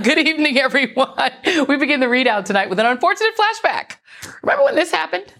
[0.00, 1.30] Good evening, everyone.
[1.68, 3.98] We begin the ReidOut tonight with an unfortunate flashback.
[4.42, 5.32] Remember when this happened?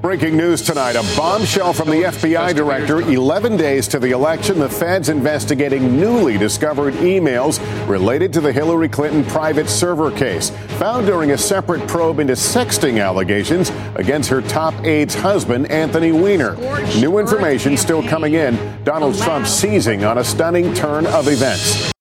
[0.00, 3.00] Breaking news tonight a bombshell from the FBI director.
[3.00, 8.88] 11 days to the election, the feds investigating newly discovered emails related to the Hillary
[8.88, 14.72] Clinton private server case, found during a separate probe into sexting allegations against her top
[14.84, 16.54] aide's husband, Anthony Weiner.
[17.00, 18.56] New information still coming in.
[18.84, 21.92] Donald Trump seizing on a stunning turn of events.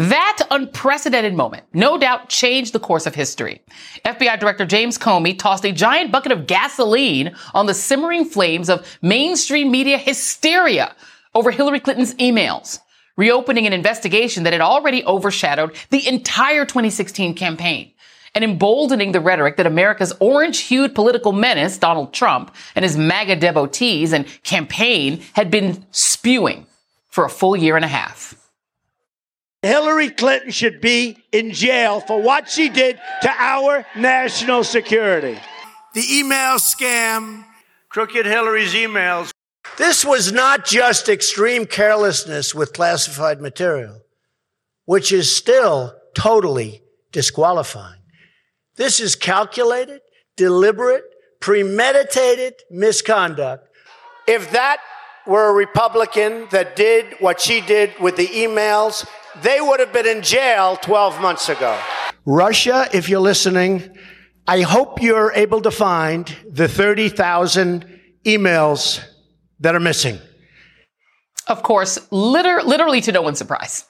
[0.00, 3.60] That unprecedented moment, no doubt, changed the course of history.
[4.06, 8.96] FBI Director James Comey tossed a giant bucket of gasoline on the simmering flames of
[9.02, 10.96] mainstream media hysteria
[11.34, 12.78] over Hillary Clinton's emails,
[13.18, 17.92] reopening an investigation that had already overshadowed the entire 2016 campaign
[18.34, 23.36] and emboldening the rhetoric that America's orange hued political menace, Donald Trump, and his MAGA
[23.36, 26.66] devotees and campaign had been spewing
[27.10, 28.39] for a full year and a half.
[29.62, 35.38] Hillary Clinton should be in jail for what she did to our national security.
[35.94, 37.44] The email scam,
[37.90, 39.32] Crooked Hillary's emails.
[39.76, 44.00] this was not just extreme carelessness with classified material,
[44.86, 48.00] which is still totally disqualifying.
[48.76, 50.00] This is calculated,
[50.36, 51.04] deliberate,
[51.40, 53.68] premeditated misconduct.
[54.26, 54.78] If that
[55.26, 59.06] were a Republican that did what she did with the emails,
[59.42, 61.78] they would have been in jail 12 months ago.
[62.26, 63.96] Russia, if you're listening,
[64.46, 69.02] I hope you're able to find the 30,000 emails
[69.60, 70.18] that are missing.
[71.46, 73.84] Of course, liter- literally to no one's surprise.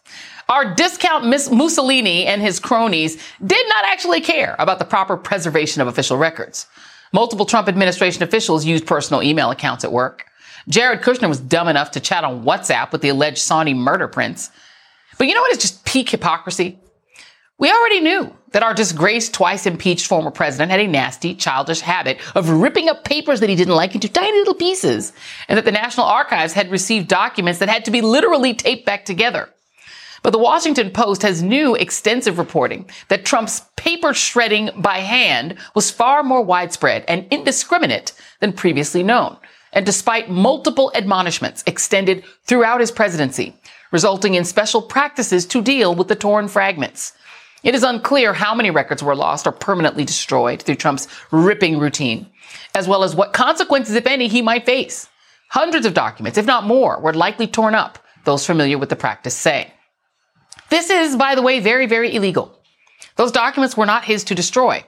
[0.48, 5.80] Our discount Miss Mussolini and his cronies did not actually care about the proper preservation
[5.80, 6.66] of official records.
[7.12, 10.24] Multiple Trump administration officials used personal email accounts at work.
[10.68, 14.50] Jared Kushner was dumb enough to chat on WhatsApp with the alleged Saudi murder prince.
[15.20, 16.78] But you know what is just peak hypocrisy?
[17.58, 22.18] We already knew that our disgraced, twice impeached former president had a nasty, childish habit
[22.34, 25.12] of ripping up papers that he didn't like into tiny little pieces,
[25.46, 29.04] and that the National Archives had received documents that had to be literally taped back
[29.04, 29.50] together.
[30.22, 35.90] But the Washington Post has new extensive reporting that Trump's paper shredding by hand was
[35.90, 39.36] far more widespread and indiscriminate than previously known.
[39.74, 43.59] And despite multiple admonishments extended throughout his presidency,
[43.90, 47.12] resulting in special practices to deal with the torn fragments.
[47.62, 52.26] It is unclear how many records were lost or permanently destroyed through Trump's ripping routine,
[52.74, 55.08] as well as what consequences, if any, he might face.
[55.50, 59.36] Hundreds of documents, if not more, were likely torn up, those familiar with the practice
[59.36, 59.72] say.
[60.70, 62.56] This is, by the way, very, very illegal.
[63.16, 64.84] Those documents were not his to destroy.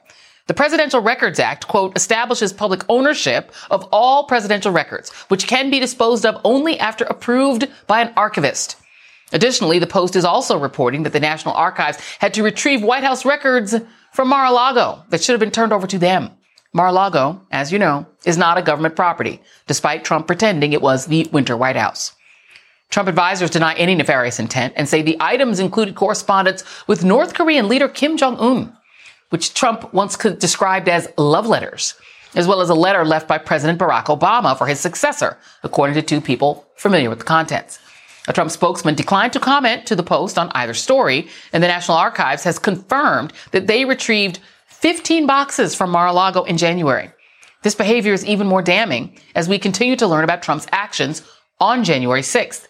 [0.47, 5.81] The Presidential Records Act, quote, establishes public ownership of all presidential records, which can be
[5.81, 8.77] disposed of only after approved by an archivist.
[9.33, 13.25] Additionally, the Post is also reporting that the National Archives had to retrieve White House
[13.25, 13.75] records
[14.13, 16.31] from Mar-a-Lago that should have been turned over to them.
[16.75, 21.29] Mar-a-Lago, as you know, is not a government property, despite Trump pretending it was the
[21.33, 22.15] Winter White House.
[22.91, 27.69] Trump advisors deny any nefarious intent and say the items included correspondence with North Korean
[27.69, 28.77] leader Kim Jong-un,
[29.31, 31.95] which Trump once described as love letters,
[32.35, 36.03] as well as a letter left by President Barack Obama for his successor, according to
[36.03, 37.79] two people familiar with the contents.
[38.29, 41.97] A Trump spokesman declined to comment to the Post on either story, and the National
[41.97, 44.39] Archives has confirmed that they retrieved
[44.69, 47.11] 15 boxes from Mar-a-Lago in January.
[47.63, 51.23] This behavior is even more damning as we continue to learn about Trump's actions
[51.61, 52.67] on January 6th.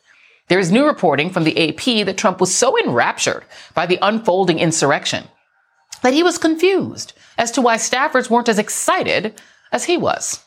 [0.48, 4.58] There is new reporting from the AP that Trump was so enraptured by the unfolding
[4.58, 5.24] insurrection
[6.02, 10.41] that he was confused as to why staffers weren't as excited as he was.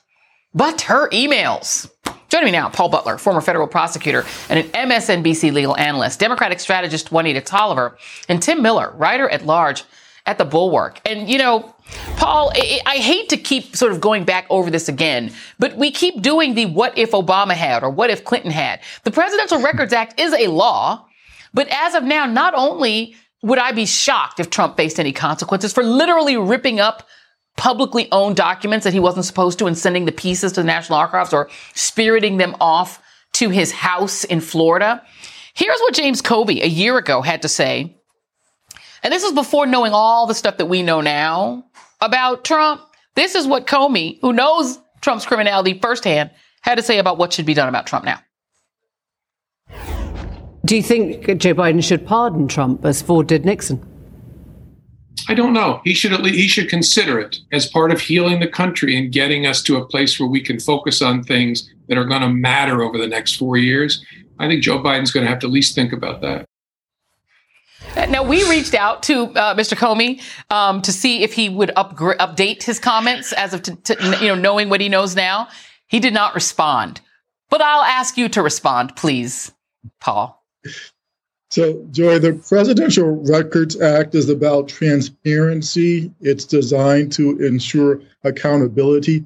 [0.56, 1.92] But her emails.
[2.30, 7.12] Joining me now, Paul Butler, former federal prosecutor and an MSNBC legal analyst, Democratic strategist
[7.12, 7.98] Juanita Tolliver,
[8.30, 9.84] and Tim Miller, writer at large
[10.26, 11.02] at the Bulwark.
[11.06, 11.76] And, you know,
[12.16, 15.92] Paul, I, I, hate to keep sort of going back over this again, but we
[15.92, 18.80] keep doing the what if Obama had or what if Clinton had.
[19.04, 21.06] The Presidential Records Act is a law,
[21.54, 25.74] but as of now, not only would I be shocked if Trump faced any consequences
[25.74, 27.08] for literally ripping up
[27.58, 31.00] publicly owned documents that he wasn't supposed to and sending the pieces to the National
[31.00, 33.02] Archives or spiriting them off
[33.34, 35.02] to his house in Florida.
[35.54, 37.96] Here's what James Comey a year ago had to say.
[39.04, 41.66] And this is before knowing all the stuff that we know now
[42.02, 42.82] about Trump.
[43.16, 46.32] This is what Comey, who knows Trump's criminality firsthand,
[46.62, 48.20] had to say about what should be done about Trump now.
[50.66, 53.95] Do you think Joe Biden should pardon Trump as Ford did Nixon?
[55.28, 55.82] I don't know.
[55.84, 59.12] He should at least he should consider it as part of healing the country and
[59.12, 62.30] getting us to a place where we can focus on things that are going to
[62.30, 64.04] matter over the next four years.
[64.40, 66.46] I think Joe Biden's going to have to at least think about that.
[68.10, 69.76] Now we reached out to uh, Mr.
[69.76, 70.22] Comey
[70.54, 74.28] um, to see if he would upgra- update his comments as of t- t- you
[74.28, 75.48] know knowing what he knows now.
[75.88, 77.00] He did not respond,
[77.50, 79.52] but I'll ask you to respond, please,
[80.02, 80.44] Paul.
[81.56, 86.12] So, Joy, the Presidential Records Act is about transparency.
[86.20, 89.24] It's designed to ensure accountability.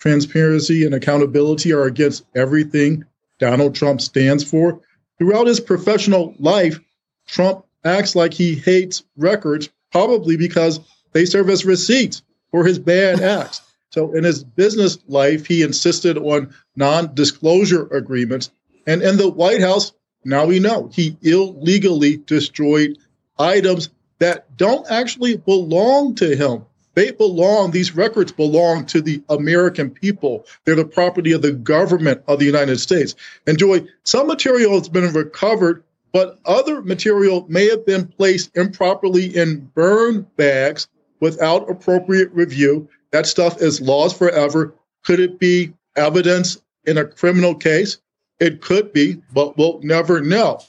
[0.00, 3.04] Transparency and accountability are against everything
[3.38, 4.80] Donald Trump stands for.
[5.18, 6.80] Throughout his professional life,
[7.28, 10.80] Trump acts like he hates records, probably because
[11.12, 13.60] they serve as receipts for his bad acts.
[13.90, 18.50] So, in his business life, he insisted on non disclosure agreements.
[18.84, 19.92] And in the White House,
[20.24, 22.98] now we know he illegally destroyed
[23.38, 26.64] items that don't actually belong to him.
[26.94, 30.44] They belong, these records belong to the American people.
[30.64, 33.14] They're the property of the government of the United States.
[33.46, 39.26] And Joy, some material has been recovered, but other material may have been placed improperly
[39.26, 40.88] in burn bags
[41.20, 42.88] without appropriate review.
[43.12, 44.74] That stuff is lost forever.
[45.04, 47.98] Could it be evidence in a criminal case?
[48.40, 50.60] It could be, but we'll never know.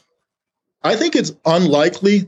[0.84, 2.28] I think it's unlikely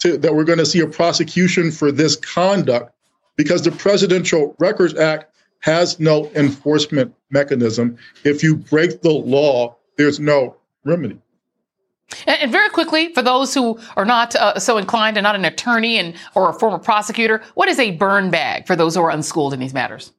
[0.00, 2.94] to, that we're going to see a prosecution for this conduct
[3.36, 7.96] because the Presidential Records Act has no enforcement mechanism.
[8.22, 11.18] If you break the law, there's no remedy.
[12.26, 15.98] And, very quickly, for those who are not uh, so inclined and not an attorney
[15.98, 19.54] and or a former prosecutor, what is a burn bag for those who are unschooled
[19.54, 20.12] in these matters?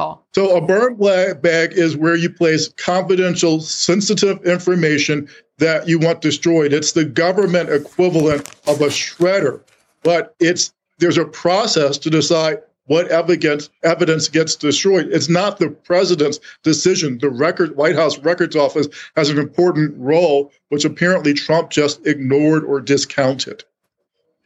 [0.00, 0.26] Paul.
[0.34, 0.94] So a burn
[1.42, 6.72] bag is where you place confidential, sensitive information that you want destroyed.
[6.72, 9.60] It's the government equivalent of a shredder,
[10.02, 15.08] but it's there's a process to decide what evidence evidence gets destroyed.
[15.12, 17.18] It's not the president's decision.
[17.18, 22.64] The record White House Records Office has an important role, which apparently Trump just ignored
[22.64, 23.64] or discounted.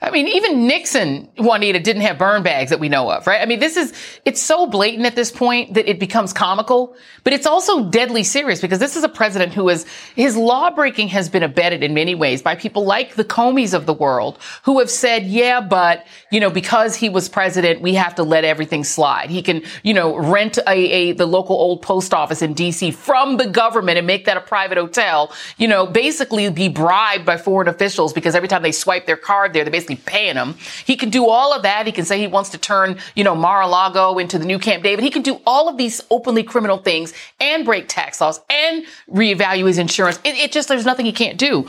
[0.02, 3.41] I mean, even Nixon, Juanita, didn't have burn bags that we know of, right?
[3.41, 3.94] I mean, this is,
[4.25, 8.61] it's so blatant at this point that it becomes comical, but it's also deadly serious
[8.61, 12.14] because this is a president who is, his law breaking has been abetted in many
[12.14, 16.38] ways by people like the Comeys of the world who have said, yeah, but, you
[16.38, 19.31] know, because he was president, we have to let everything slide.
[19.31, 23.38] He can, you know, rent a, a, the local old post office in DC from
[23.38, 27.69] the government and make that a private hotel, you know, basically be bribed by foreign
[27.69, 30.54] officials because every time they swipe their card there, they basically paying him.
[30.84, 31.86] He can do all of that.
[31.86, 35.04] He can say he wants to turn, you know, Mar-a-Lago into the new Camp David.
[35.04, 39.69] He can do all of these openly criminal things and break tax laws and reevaluate
[39.69, 40.19] his insurance.
[40.25, 41.69] It, it just, there's nothing he can't do.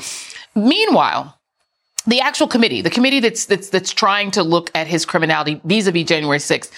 [0.56, 1.38] Meanwhile,
[2.07, 6.06] the actual committee, the committee that's, that's, that's trying to look at his criminality vis-a-vis
[6.06, 6.71] January 6th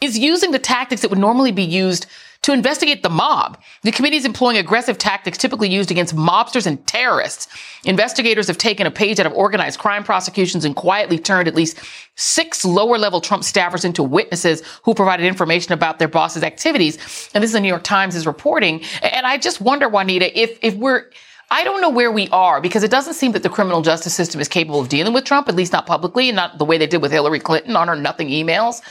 [0.00, 2.06] is using the tactics that would normally be used
[2.44, 3.58] to investigate the mob.
[3.84, 7.48] The committee is employing aggressive tactics typically used against mobsters and terrorists.
[7.84, 11.80] Investigators have taken a page out of organized crime prosecutions and quietly turned at least
[12.16, 16.96] six lower level Trump staffers into witnesses who provided information about their boss's activities.
[17.34, 18.82] And this is the New York Times is reporting.
[19.00, 21.06] And I just wonder, Juanita, if, if we're,
[21.50, 24.38] I don't know where we are because it doesn't seem that the criminal justice system
[24.38, 26.86] is capable of dealing with Trump, at least not publicly and not the way they
[26.86, 28.82] did with Hillary Clinton on her nothing emails.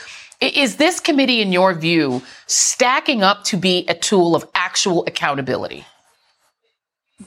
[0.48, 5.86] Is this committee, in your view, stacking up to be a tool of actual accountability?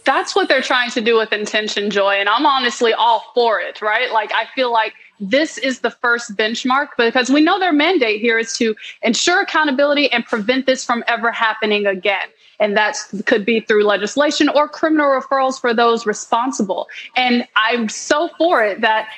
[0.04, 2.16] That's what they're trying to do with intention, Joy.
[2.16, 4.12] And I'm honestly all for it, right?
[4.12, 8.38] Like, I feel like this is the first benchmark because we know their mandate here
[8.38, 12.28] is to ensure accountability and prevent this from ever happening again.
[12.58, 12.96] And that
[13.26, 16.88] could be through legislation or criminal referrals for those responsible.
[17.16, 19.08] And I'm so for it that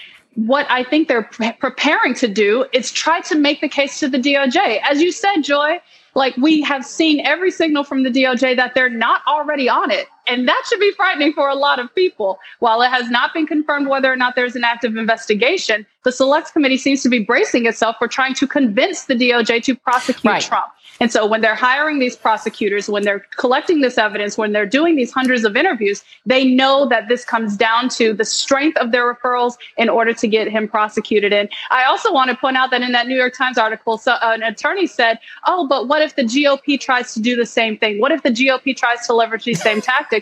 [0.46, 4.08] what I think they're pre- preparing to do is try to make the case to
[4.08, 4.80] the DOJ.
[4.88, 5.80] As you said, Joy,
[6.14, 10.06] like we have seen every signal from the DOJ that they're not already on it.
[10.28, 12.38] And that should be frightening for a lot of people.
[12.58, 16.52] While it has not been confirmed whether or not there's an active investigation, the Select
[16.52, 20.42] Committee seems to be bracing itself for trying to convince the DOJ to prosecute right.
[20.42, 20.66] Trump.
[21.00, 24.96] And so when they're hiring these prosecutors, when they're collecting this evidence, when they're doing
[24.96, 29.14] these hundreds of interviews, they know that this comes down to the strength of their
[29.14, 31.32] referrals in order to get him prosecuted.
[31.32, 34.12] And I also want to point out that in that New York Times article, so
[34.12, 37.78] uh, an attorney said, oh, but what if the GOP tries to do the same
[37.78, 38.00] thing?
[38.00, 40.17] What if the GOP tries to leverage these same tactics?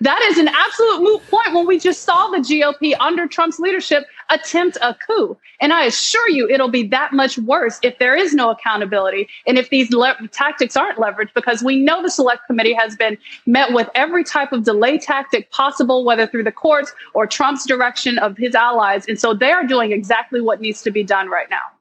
[0.00, 4.04] That is an absolute moot point when we just saw the GOP under Trump's leadership
[4.30, 5.36] attempt a coup.
[5.60, 9.58] And I assure you, it'll be that much worse if there is no accountability and
[9.58, 13.72] if these le- tactics aren't leveraged, because we know the select committee has been met
[13.72, 18.36] with every type of delay tactic possible, whether through the courts or Trump's direction of
[18.36, 19.06] his allies.
[19.06, 21.73] And so they are doing exactly what needs to be done right now.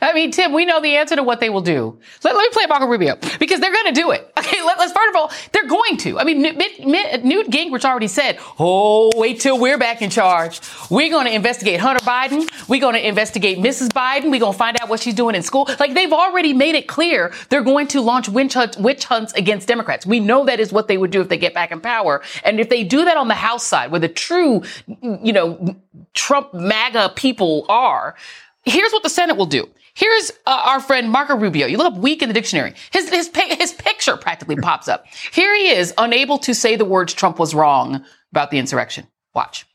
[0.00, 1.98] I mean, Tim, we know the answer to what they will do.
[2.24, 4.28] Let, let me play Marco Rubio because they're going to do it.
[4.42, 6.18] Okay, let, us first of all, they're going to.
[6.18, 10.60] I mean, Newt, Newt Gingrich already said, "Oh, wait till we're back in charge.
[10.90, 12.50] We're going to investigate Hunter Biden.
[12.68, 13.90] We're going to investigate Mrs.
[13.90, 14.32] Biden.
[14.32, 16.88] We're going to find out what she's doing in school." Like they've already made it
[16.88, 20.04] clear they're going to launch witch hunts, witch hunts against Democrats.
[20.04, 22.20] We know that is what they would do if they get back in power.
[22.44, 24.64] And if they do that on the House side, where the true,
[25.00, 25.76] you know,
[26.14, 28.16] Trump MAGA people are,
[28.64, 29.68] here's what the Senate will do.
[29.94, 31.66] Here's uh, our friend Marco Rubio.
[31.66, 32.74] You look up weak in the dictionary.
[32.92, 35.06] His, his, his picture practically pops up.
[35.32, 39.06] Here he is, unable to say the words Trump was wrong about the insurrection.
[39.34, 39.66] Watch.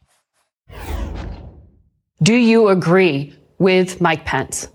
[2.21, 4.69] Do you agree with Mike Pence?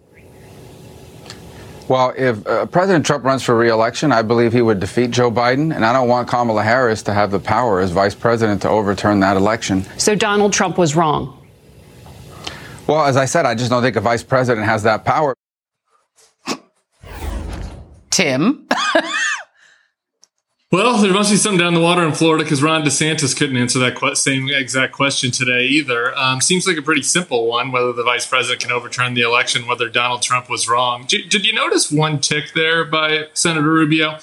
[1.89, 5.75] Well, if uh, President Trump runs for reelection, I believe he would defeat Joe Biden,
[5.75, 9.21] and I don't want Kamala Harris to have the power as vice president to overturn
[9.21, 9.83] that election.
[9.99, 11.42] So Donald Trump was wrong.
[12.87, 15.35] Well, as I said, I just don't think a vice president has that power.
[18.11, 18.69] Tim.
[20.71, 23.79] well, there must be something down the water in Florida because Ron DeSantis couldn't answer
[23.79, 26.15] that que- same exact question today either.
[26.15, 29.67] Um, seems like a pretty simple one whether the vice president can overturn the election,
[29.67, 31.07] whether Donald Trump was wrong.
[31.09, 34.19] Did, did you notice one tick there by Senator Rubio?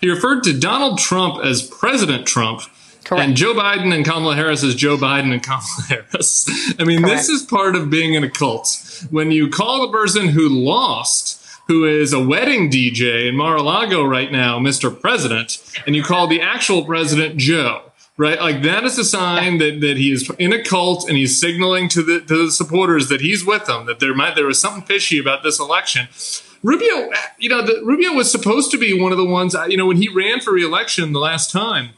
[0.00, 2.62] He referred to Donald Trump as President Trump
[3.06, 3.24] Correct.
[3.24, 6.48] And Joe Biden and Kamala Harris is Joe Biden and Kamala Harris.
[6.80, 7.16] I mean, Correct.
[7.16, 9.04] this is part of being in a cult.
[9.10, 14.32] When you call the person who lost, who is a wedding DJ in Mar-a-Lago right
[14.32, 15.00] now, Mr.
[15.00, 18.40] President, and you call the actual president Joe, right?
[18.40, 21.88] Like that is a sign that, that he is in a cult and he's signaling
[21.90, 24.82] to the to the supporters that he's with them, that there might there was something
[24.82, 26.08] fishy about this election.
[26.64, 29.86] Rubio, you know, the, Rubio was supposed to be one of the ones, you know,
[29.86, 31.90] when he ran for reelection the last time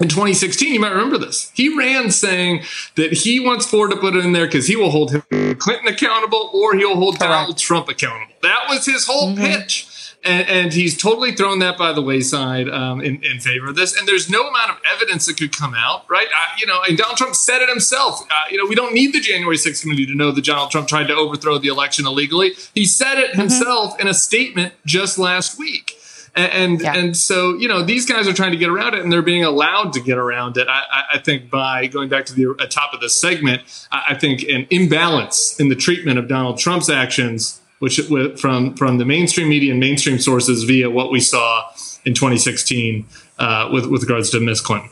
[0.00, 1.52] in 2016, you might remember this.
[1.54, 2.62] He ran saying
[2.96, 5.88] that he wants Ford to put it in there because he will hold Hillary Clinton
[5.88, 7.30] accountable or he'll hold Correct.
[7.30, 8.34] Donald Trump accountable.
[8.42, 9.44] That was his whole mm-hmm.
[9.44, 9.88] pitch.
[10.24, 13.98] And, and, he's totally thrown that by the wayside um, in, in, favor of this.
[13.98, 16.28] And there's no amount of evidence that could come out, right?
[16.28, 18.22] Uh, you know, and Donald Trump said it himself.
[18.30, 20.86] Uh, you know, we don't need the January 6th committee to know that Donald Trump
[20.86, 22.52] tried to overthrow the election illegally.
[22.72, 23.40] He said it mm-hmm.
[23.40, 25.98] himself in a statement just last week.
[26.34, 26.96] And and, yeah.
[26.96, 29.44] and, so you know these guys are trying to get around it, and they're being
[29.44, 30.66] allowed to get around it.
[30.66, 34.42] I, I think by going back to the uh, top of the segment, I, think
[34.44, 38.00] an imbalance in the treatment of Donald Trump's actions, which
[38.38, 41.68] from from the mainstream media and mainstream sources via what we saw
[42.06, 43.04] in 2016
[43.38, 44.88] uh, with with regards to Miss Clinton.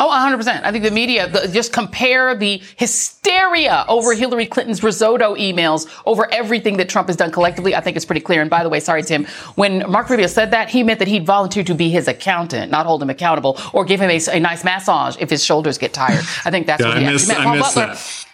[0.00, 0.62] Oh, 100%.
[0.62, 6.32] I think the media the, just compare the hysteria over Hillary Clinton's risotto emails over
[6.32, 7.74] everything that Trump has done collectively.
[7.74, 8.40] I think it's pretty clear.
[8.40, 9.26] And by the way, sorry, Tim,
[9.56, 12.86] when Mark Rubio said that, he meant that he'd volunteer to be his accountant, not
[12.86, 16.24] hold him accountable or give him a, a nice massage if his shoulders get tired.
[16.44, 17.44] I think that's yeah, what he I actually meant.
[17.44, 17.86] Paul Butler.
[17.86, 18.24] That.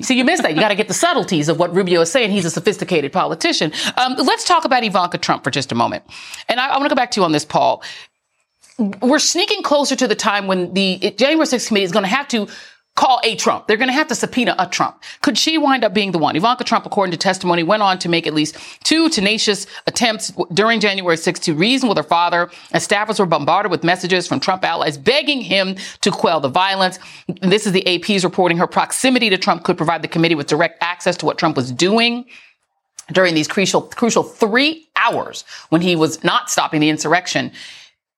[0.00, 0.54] See, you missed that.
[0.54, 2.32] You got to get the subtleties of what Rubio is saying.
[2.32, 3.72] He's a sophisticated politician.
[3.96, 6.02] Um, let's talk about Ivanka Trump for just a moment.
[6.48, 7.82] And I, I want to go back to you on this, Paul
[9.00, 12.28] we're sneaking closer to the time when the January 6th committee is going to have
[12.28, 12.48] to
[12.94, 13.66] call a Trump.
[13.66, 15.02] They're going to have to subpoena a Trump.
[15.22, 16.36] Could she wind up being the one?
[16.36, 20.78] Ivanka Trump, according to testimony, went on to make at least two tenacious attempts during
[20.78, 24.62] January 6th to reason with her father, and staffers were bombarded with messages from Trump
[24.62, 26.98] allies begging him to quell the violence.
[27.40, 30.82] This is the AP's reporting her proximity to Trump could provide the committee with direct
[30.82, 32.26] access to what Trump was doing
[33.10, 37.50] during these crucial, crucial three hours when he was not stopping the insurrection.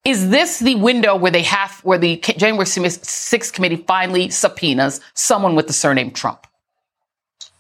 [0.04, 5.54] Is this the window where they have, where the January 6th committee finally subpoenas someone
[5.54, 6.46] with the surname Trump?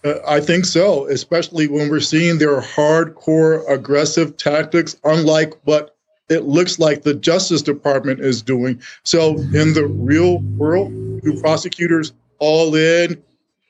[0.04, 5.96] Uh, I think so, especially when we're seeing their hardcore aggressive tactics, unlike what
[6.28, 8.80] it looks like the Justice Department is doing.
[9.04, 13.22] So, in the real world, do prosecutors all in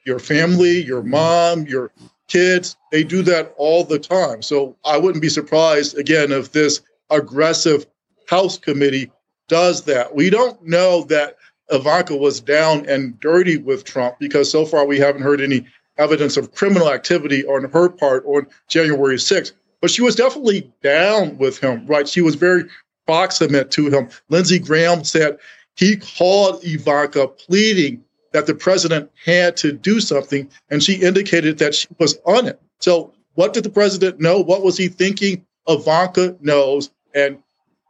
[0.04, 1.92] your family, your mom, your
[2.26, 2.76] kids?
[2.90, 4.42] They do that all the time.
[4.42, 7.86] So, I wouldn't be surprised, again, if this aggressive
[8.28, 9.10] House committee
[9.48, 10.14] does that.
[10.14, 11.36] We don't know that
[11.70, 15.66] Ivanka was down and dirty with Trump because so far we haven't heard any
[15.96, 19.52] evidence of criminal activity on her part on January 6th.
[19.80, 22.08] But she was definitely down with him, right?
[22.08, 22.64] She was very
[23.06, 24.08] proximate to him.
[24.28, 25.38] Lindsey Graham said
[25.76, 28.02] he called Ivanka pleading
[28.32, 32.60] that the president had to do something, and she indicated that she was on it.
[32.80, 34.40] So, what did the president know?
[34.40, 35.44] What was he thinking?
[35.68, 37.38] Ivanka knows, and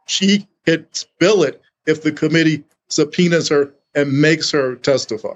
[0.07, 5.33] she could spill it if the committee subpoenas her and makes her testify.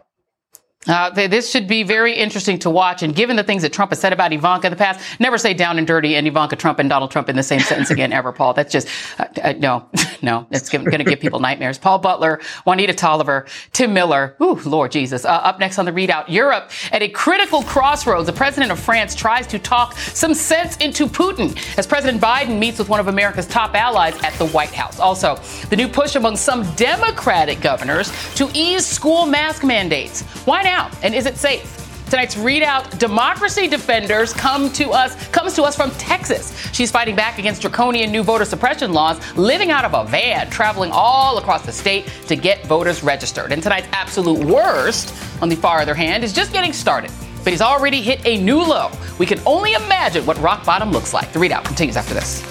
[0.87, 3.03] Uh, this should be very interesting to watch.
[3.03, 5.53] And given the things that Trump has said about Ivanka in the past, never say
[5.53, 8.31] down and dirty and Ivanka Trump and Donald Trump in the same sentence again ever,
[8.31, 8.53] Paul.
[8.53, 8.87] That's just,
[9.19, 9.85] uh, uh, no,
[10.21, 11.77] no, it's going to give people nightmares.
[11.77, 14.37] Paul Butler, Juanita Tolliver, Tim Miller.
[14.41, 15.25] Ooh, Lord Jesus.
[15.25, 18.27] Uh, up next on the ReidOut, Europe at a critical crossroads.
[18.27, 22.79] The president of France tries to talk some sense into Putin as President Biden meets
[22.79, 24.97] with one of America's top allies at the White House.
[25.01, 25.35] Also,
[25.69, 30.21] the new push among some Democratic governors to ease school mask mandates.
[30.45, 30.91] Why now?
[31.01, 31.75] And is it safe?
[32.11, 36.55] Tonight's ReidOut Democracy Defenders come to us comes to us from Texas.
[36.73, 40.91] She's fighting back against draconian new voter suppression laws, living out of a van, traveling
[40.91, 43.51] all across the state to get voters registered.
[43.51, 47.11] And tonight's absolute worst, on the far other hand, is just getting started.
[47.43, 48.91] But he's already hit a new low.
[49.17, 51.31] We can only imagine what rock bottom looks like.
[51.31, 52.43] The ReidOut continues after this.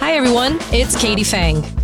[0.00, 1.83] Hi everyone, it's Katie Phang.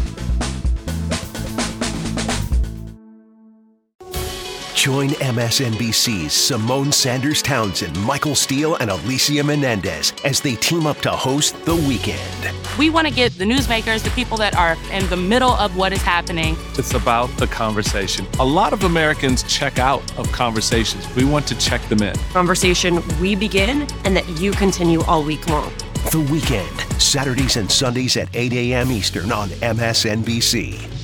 [4.81, 11.11] Join MSNBC's Symone Sanders Townsend, Michael Steele, and Alicia Menendez as they team up to
[11.11, 12.51] host The Weekend.
[12.79, 15.93] We want to get the newsmakers, the people that are in the middle of what
[15.93, 16.57] is happening.
[16.79, 18.25] It's about the conversation.
[18.39, 21.07] A lot of Americans check out of conversations.
[21.13, 22.15] We want to check them in.
[22.33, 25.71] Conversation we begin and that you continue all week long.
[26.09, 28.91] The Weekend, Saturdays and Sundays at 8 a.m.
[28.91, 31.00] Eastern on MSNBC.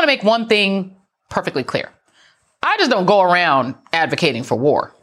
[0.00, 0.96] Want to make one thing
[1.28, 1.90] perfectly clear.
[2.62, 4.94] I just don't go around advocating for war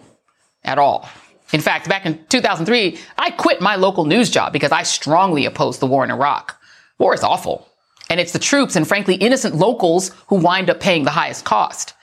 [0.64, 1.08] at all.
[1.54, 5.80] In fact, back in 2003, I quit my local news job because I strongly opposed
[5.80, 6.60] the war in Iraq.
[6.98, 7.68] War is awful.
[8.10, 11.94] And it's the troops and frankly innocent locals who wind up paying the highest cost.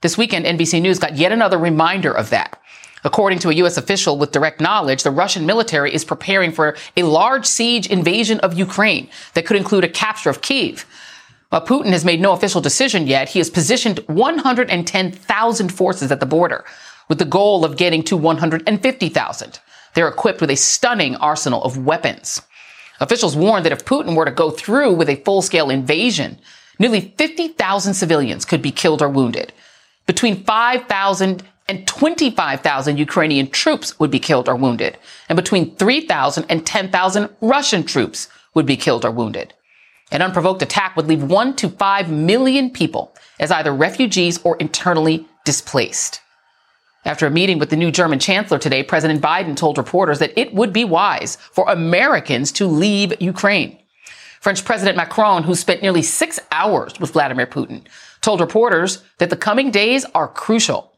[0.00, 2.60] This weekend, NBC News got yet another reminder of that.
[3.02, 3.76] According to a U.S.
[3.76, 8.54] official with direct knowledge, the Russian military is preparing for a large siege invasion of
[8.54, 10.86] Ukraine that could include a capture of Kiev.
[11.54, 16.26] While Putin has made no official decision yet, he has positioned 110,000 forces at the
[16.26, 16.64] border
[17.08, 19.60] with the goal of getting to 150,000.
[19.94, 22.42] They're equipped with a stunning arsenal of weapons.
[22.98, 26.40] Officials warn that if Putin were to go through with a full-scale invasion,
[26.80, 29.52] nearly 50,000 civilians could be killed or wounded.
[30.06, 36.66] Between 5,000 and 25,000 Ukrainian troops would be killed or wounded, and between 3,000 and
[36.66, 39.54] 10,000 Russian troops would be killed or wounded.
[40.14, 45.26] An unprovoked attack would leave one to five million people as either refugees or internally
[45.44, 46.20] displaced.
[47.04, 50.54] After a meeting with the new German chancellor today, President Biden told reporters that it
[50.54, 53.76] would be wise for Americans to leave Ukraine.
[54.40, 57.84] French President Macron, who spent nearly six hours with Vladimir Putin,
[58.20, 60.92] told reporters that the coming days are crucial.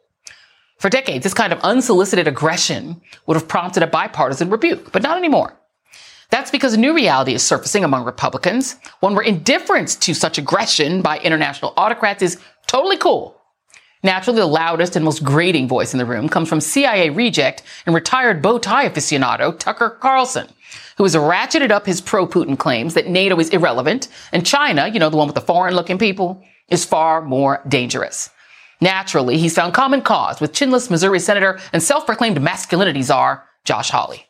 [0.77, 5.17] For decades, this kind of unsolicited aggression would have prompted a bipartisan rebuke, but not
[5.17, 5.59] anymore.
[6.31, 11.03] That's because a new reality is surfacing among Republicans, one where indifference to such aggression
[11.03, 13.41] by international autocrats is totally cool.
[14.03, 17.95] Naturally, the loudest and most grating voice in the room comes from CIA reject and
[17.95, 20.49] retired bow tie aficionado Tucker Carlson,
[20.97, 25.11] who has ratcheted up his pro-Putin claims that NATO is irrelevant and China, you know,
[25.11, 28.31] the one with the foreign-looking people, is far more dangerous.
[28.81, 34.27] Naturally, he's found common cause with chinless Missouri Senator and self-proclaimed masculinity czar Josh Hawley.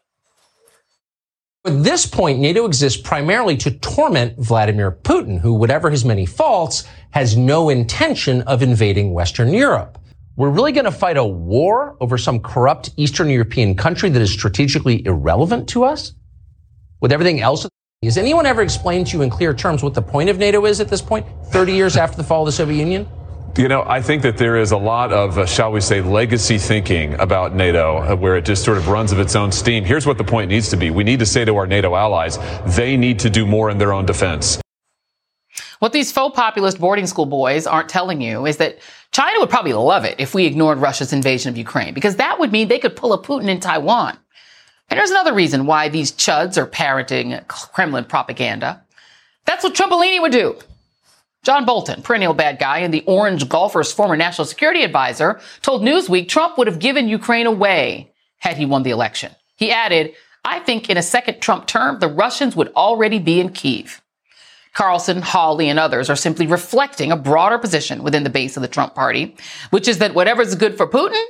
[1.67, 6.85] At this point, NATO exists primarily to torment Vladimir Putin, who, whatever his many faults,
[7.11, 9.99] has no intention of invading Western Europe.
[10.37, 14.33] We're really going to fight a war over some corrupt Eastern European country that is
[14.33, 16.13] strategically irrelevant to us?
[17.01, 17.67] With everything else?
[18.05, 20.81] Has anyone ever explained to you in clear terms what the point of NATO is
[20.81, 23.09] at this point, 30 years after the fall of the Soviet Union?
[23.57, 26.59] You know, I think that there is a lot of, uh, shall we say, legacy
[26.59, 29.83] thinking about NATO, uh, where it just sort of runs of its own steam.
[29.83, 30.90] Here's what the point needs to be.
[30.90, 32.38] We need to say to our NATO allies,
[32.77, 34.61] they need to do more in their own defense.
[35.79, 38.77] What these faux populist boarding school boys aren't telling you is that
[39.11, 42.53] China would probably love it if we ignored Russia's invasion of Ukraine, because that would
[42.53, 44.19] mean they could pull a Putin in Taiwan.
[44.90, 48.83] And there's another reason why these chuds are parroting Kremlin propaganda.
[49.47, 50.59] That's what Trumpolini would do.
[51.47, 56.27] John Bolton, perennial bad guy and the Orange Golfers' former national security advisor, told Newsweek
[56.27, 59.31] Trump would have given Ukraine away had he won the election.
[59.55, 63.51] He added, I think in a second Trump term, the Russians would already be in
[63.51, 64.03] Kiev.
[64.75, 68.69] Carlson, Hawley, and others are simply reflecting a broader position within the base of the
[68.69, 69.37] Trump party,
[69.71, 71.25] which is that whatever is good for Putin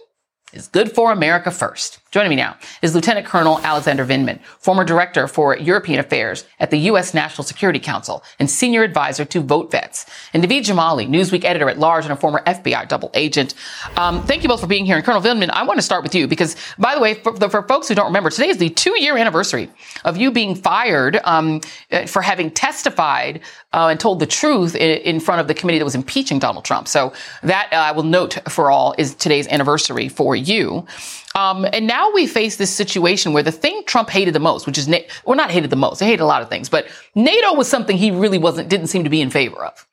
[0.52, 1.98] is good for America first.
[2.12, 6.78] Joining me now is Lieutenant Colonel Alexander Vindman, former director for European Affairs at the
[6.90, 7.12] U.S.
[7.12, 11.78] National Security Council and senior advisor to Vote Vets, and Naveed Jamali, Newsweek editor at
[11.78, 13.54] large and a former FBI double agent.
[13.96, 14.96] Um, thank you both for being here.
[14.96, 17.62] And Colonel Vindman, I want to start with you because, by the way, for, for
[17.64, 19.68] folks who don't remember, today is the two-year anniversary
[20.04, 21.60] of you being fired um,
[22.06, 23.40] for having testified
[23.76, 26.64] uh, and told the truth in, in, front of the committee that was impeaching Donald
[26.64, 26.88] Trump.
[26.88, 27.12] So
[27.42, 30.86] that uh, I will note for all is today's anniversary for you.
[31.34, 34.78] Um, and now we face this situation where the thing Trump hated the most, which
[34.78, 37.54] is, Na- well, not hated the most, he hated a lot of things, but NATO
[37.54, 39.86] was something he really wasn't, didn't seem to be in favor of.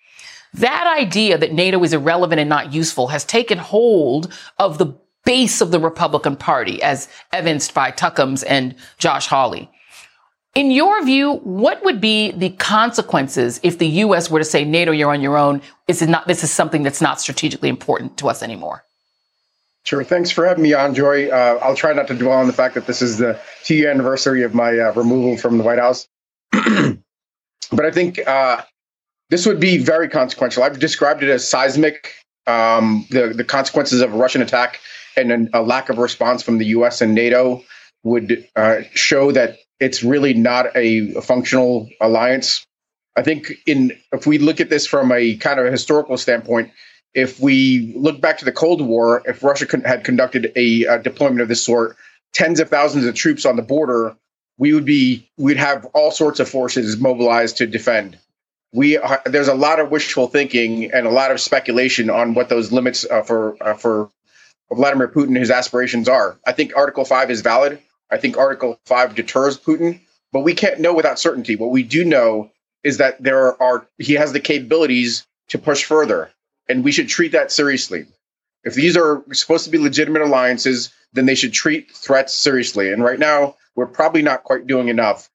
[0.53, 5.59] That idea that NATO is irrelevant and not useful has taken hold of the base
[5.59, 9.69] of the Republican Party, as evidenced by Tuckums and Josh Hawley.
[10.55, 14.29] In your view, what would be the consequences if the U.S.
[14.29, 15.61] were to say, NATO, you're on your own?
[15.87, 18.83] This is not, this is something that's not strategically important to us anymore?
[19.83, 20.03] Sure.
[20.03, 21.27] Thanks for having me on, Joy.
[21.29, 23.89] Uh, I'll try not to dwell on the fact that this is the two year
[23.89, 26.07] anniversary of my uh, removal from the White House.
[26.51, 28.61] but I think uh,
[29.29, 30.63] this would be very consequential.
[30.63, 32.13] I've described it as seismic.
[32.45, 34.79] Um, the, the consequences of a Russian attack
[35.15, 37.63] and a lack of response from the US and NATO
[38.03, 42.65] would uh, show that it's really not a, functional alliance.
[43.17, 46.71] I think in if we look at this from a kind of a historical standpoint,
[47.13, 51.41] if we look back to the Cold War, if Russia had conducted a, a, deployment
[51.41, 51.95] of this sort,
[52.33, 54.15] tens of thousands of troops on the border,
[54.57, 58.17] we would be we'd have all sorts of forces mobilized to defend.
[58.71, 62.49] We are, there's a lot of wishful thinking and a lot of speculation on what
[62.49, 64.09] those limits uh, for uh, for
[64.71, 66.39] Vladimir Putin his aspirations are.
[66.47, 67.79] I think Article Five is valid.
[68.13, 69.99] I think Article Five deters Putin,
[70.31, 71.55] but we can't know without certainty.
[71.55, 72.51] What we do know
[72.83, 76.31] is that there are he has the capabilities to push further
[76.67, 78.05] and we should treat that seriously.
[78.63, 82.91] If these are supposed to be legitimate alliances, then they should treat threats seriously.
[82.91, 85.29] And right now, we're probably not quite doing enough.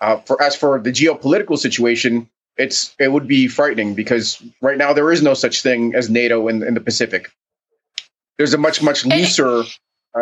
[0.00, 4.92] Uh, for as for the geopolitical situation, it's it would be frightening because right now
[4.92, 7.30] there is no such thing as NATO in, in the Pacific.
[8.38, 9.64] There's a much much looser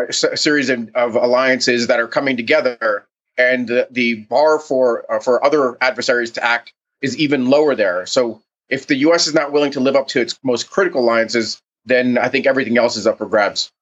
[0.08, 5.20] s- series of, of, alliances that are coming together, and the, the bar for uh,
[5.20, 8.06] for other adversaries to act is even lower there.
[8.06, 9.26] So if the U.S.
[9.26, 12.76] is not willing to live up to its most critical alliances, then I think everything
[12.78, 13.72] else is up for grabs.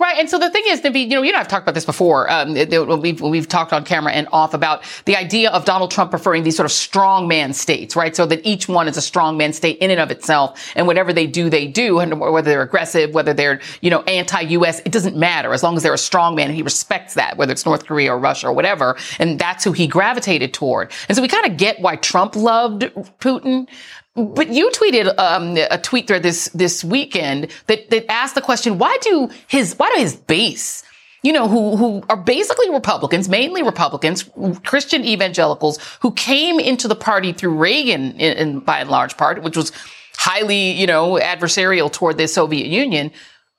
[0.00, 0.18] Right.
[0.18, 1.84] And so the thing is, Naveed, you know, you and I have talked about this
[1.84, 2.30] before.
[2.30, 2.54] Um,
[3.00, 6.56] we've, we've talked on camera and off about the idea of Donald Trump preferring these
[6.56, 8.14] sort of strongman states, right?
[8.14, 10.72] So that each one is a strongman state in and of itself.
[10.74, 12.00] And whatever they do, they do.
[12.00, 15.84] And whether they're aggressive, whether they're, you know, anti-U.S., it doesn't matter as long as
[15.84, 18.96] they're a strongman and he respects that, whether it's North Korea or Russia or whatever.
[19.20, 20.90] And that's who he gravitated toward.
[21.08, 22.82] And so we kind of get why Trump loved
[23.20, 23.68] Putin.
[24.16, 28.78] But you tweeted um, a tweet thread this this weekend that that asked the question:
[28.78, 30.82] Why do his why do his base,
[31.22, 34.28] you know, who who are basically Republicans, mainly Republicans,
[34.64, 39.42] Christian evangelicals, who came into the party through Reagan, in, in by and large part,
[39.44, 39.70] which was
[40.16, 43.12] highly you know adversarial toward the Soviet Union.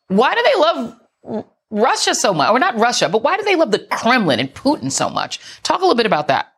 [0.10, 3.72] Why do they love Russia so much, or not Russia, but why do they love
[3.72, 5.40] the Kremlin and Putin so much?
[5.64, 6.52] Talk a little bit about that.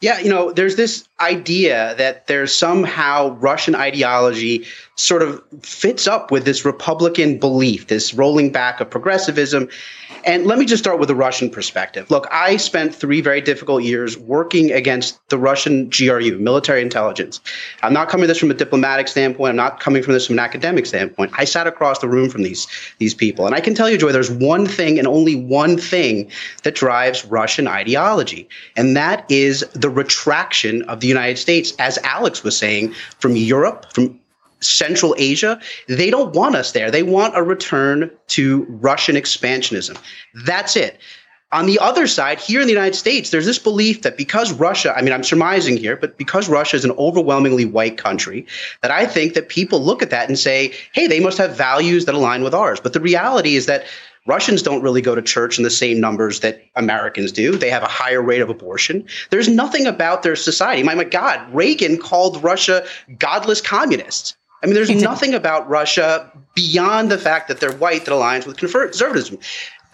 [0.00, 4.64] Yeah, you know, there's this idea that there's somehow Russian ideology
[5.00, 9.68] sort of fits up with this Republican belief, this rolling back of progressivism.
[10.26, 12.10] And let me just start with the Russian perspective.
[12.10, 17.40] Look, I spent three very difficult years working against the Russian GRU, military intelligence.
[17.82, 19.50] I'm not coming this from a diplomatic standpoint.
[19.50, 21.32] I'm not coming from this from an academic standpoint.
[21.38, 22.66] I sat across the room from these,
[22.98, 23.46] these people.
[23.46, 26.30] And I can tell you, Joy, there's one thing and only one thing
[26.64, 28.46] that drives Russian ideology.
[28.76, 33.92] And that is the retraction of the United States, as Alex was saying, from Europe,
[33.92, 34.18] from
[34.60, 36.90] Central Asia, they don't want us there.
[36.90, 39.98] They want a return to Russian expansionism.
[40.44, 41.00] That's it.
[41.52, 44.94] On the other side, here in the United States, there's this belief that because Russia,
[44.96, 48.46] I mean, I'm surmising here, but because Russia is an overwhelmingly white country,
[48.82, 52.04] that I think that people look at that and say, hey, they must have values
[52.04, 52.78] that align with ours.
[52.78, 53.84] But the reality is that
[54.26, 57.56] Russians don't really go to church in the same numbers that Americans do.
[57.56, 59.06] They have a higher rate of abortion.
[59.30, 60.82] There's nothing about their society.
[60.82, 62.84] My, my God, Reagan called Russia
[63.18, 64.36] godless communists.
[64.62, 68.58] I mean, there's nothing about Russia beyond the fact that they're white that aligns with
[68.58, 69.38] conservatism.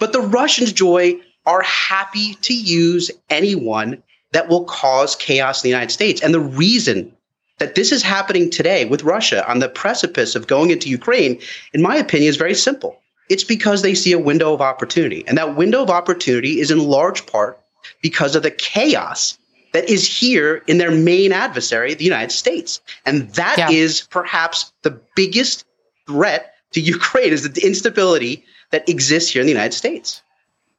[0.00, 5.70] But the Russians, Joy, are happy to use anyone that will cause chaos in the
[5.70, 6.20] United States.
[6.20, 7.16] And the reason
[7.58, 11.40] that this is happening today with Russia on the precipice of going into Ukraine,
[11.72, 13.00] in my opinion, is very simple.
[13.28, 15.24] It's because they see a window of opportunity.
[15.26, 17.60] And that window of opportunity is in large part
[18.02, 19.38] because of the chaos
[19.72, 22.80] that is here in their main adversary, the United States.
[23.04, 23.70] And that yeah.
[23.70, 25.64] is perhaps the biggest
[26.06, 30.22] threat to Ukraine is the instability that exists here in the United States.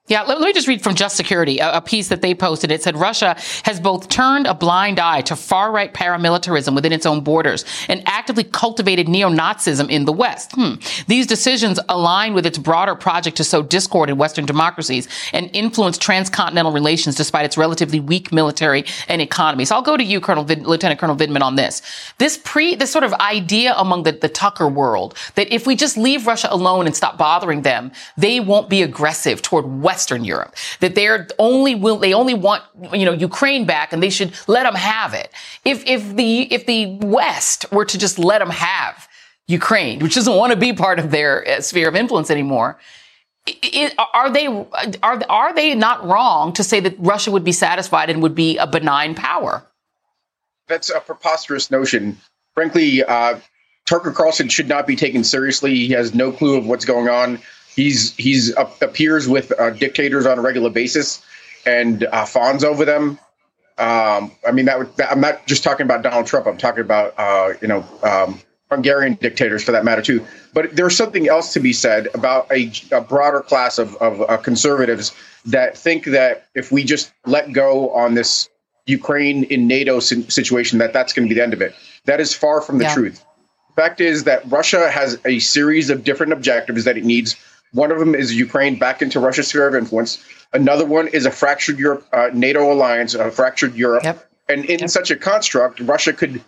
[0.07, 2.71] Yeah, let, me just read from Just Security, a, piece that they posted.
[2.71, 7.05] It said Russia has both turned a blind eye to far right paramilitarism within its
[7.05, 10.53] own borders and actively cultivated neo Nazism in the West.
[10.53, 10.75] Hmm.
[11.07, 15.97] These decisions align with its broader project to sow discord in Western democracies and influence
[15.97, 19.65] transcontinental relations despite its relatively weak military and economy.
[19.65, 21.81] So I'll go to you, Colonel Lieutenant Colonel Vindman, on this.
[22.17, 25.97] This pre, this sort of idea among the, the Tucker world that if we just
[25.97, 30.53] leave Russia alone and stop bothering them, they won't be aggressive toward West Western Europe,
[30.79, 32.61] that they're only will, they only want,
[32.93, 35.31] you know, Ukraine back and they should let them have it.
[35.65, 39.07] If, if the, if the West were to just let them have
[39.47, 42.77] Ukraine, which doesn't want to be part of their uh, sphere of influence anymore,
[43.47, 44.45] it, are they
[45.01, 48.57] are are they not wrong to say that Russia would be satisfied and would be
[48.57, 49.65] a benign power?
[50.67, 52.17] That's a preposterous notion.
[52.55, 53.39] Frankly, uh,
[53.85, 55.73] Tucker Carlson should not be taken seriously.
[55.73, 57.39] He has no clue of what's going on.
[57.77, 61.23] He's he's uh, appears with uh, dictators on a regular basis
[61.63, 63.19] and uh, fawns over them.
[63.77, 66.47] Um, I mean, that, would, that, I'm not just talking about Donald Trump.
[66.47, 70.25] I'm talking about uh, you know um, Hungarian dictators for that matter too.
[70.55, 74.37] But there's something else to be said about a, a broader class of, of uh,
[74.37, 78.49] conservatives that think that if we just let go on this
[78.87, 81.75] Ukraine in NATO situation, that that's going to be the end of it.
[82.05, 82.93] That is far from the yeah.
[82.95, 83.23] truth.
[83.75, 87.35] The fact is that Russia has a series of different objectives that it needs
[87.73, 90.23] one of them is Ukraine back into Russia's sphere of influence.
[90.53, 94.03] Another one is a fractured Europe, uh, NATO alliance, a fractured Europe.
[94.03, 94.29] Yep.
[94.49, 94.89] And in yep.
[94.89, 96.41] such a construct, Russia could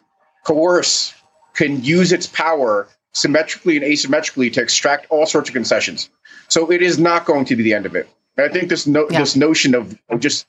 [0.46, 1.14] coerce,
[1.54, 6.10] can use its power symmetrically and asymmetrically to extract all sorts of concessions.
[6.48, 8.08] So it is not going to be the end of it.
[8.38, 9.20] And I think this no, yeah.
[9.20, 10.46] this notion of, just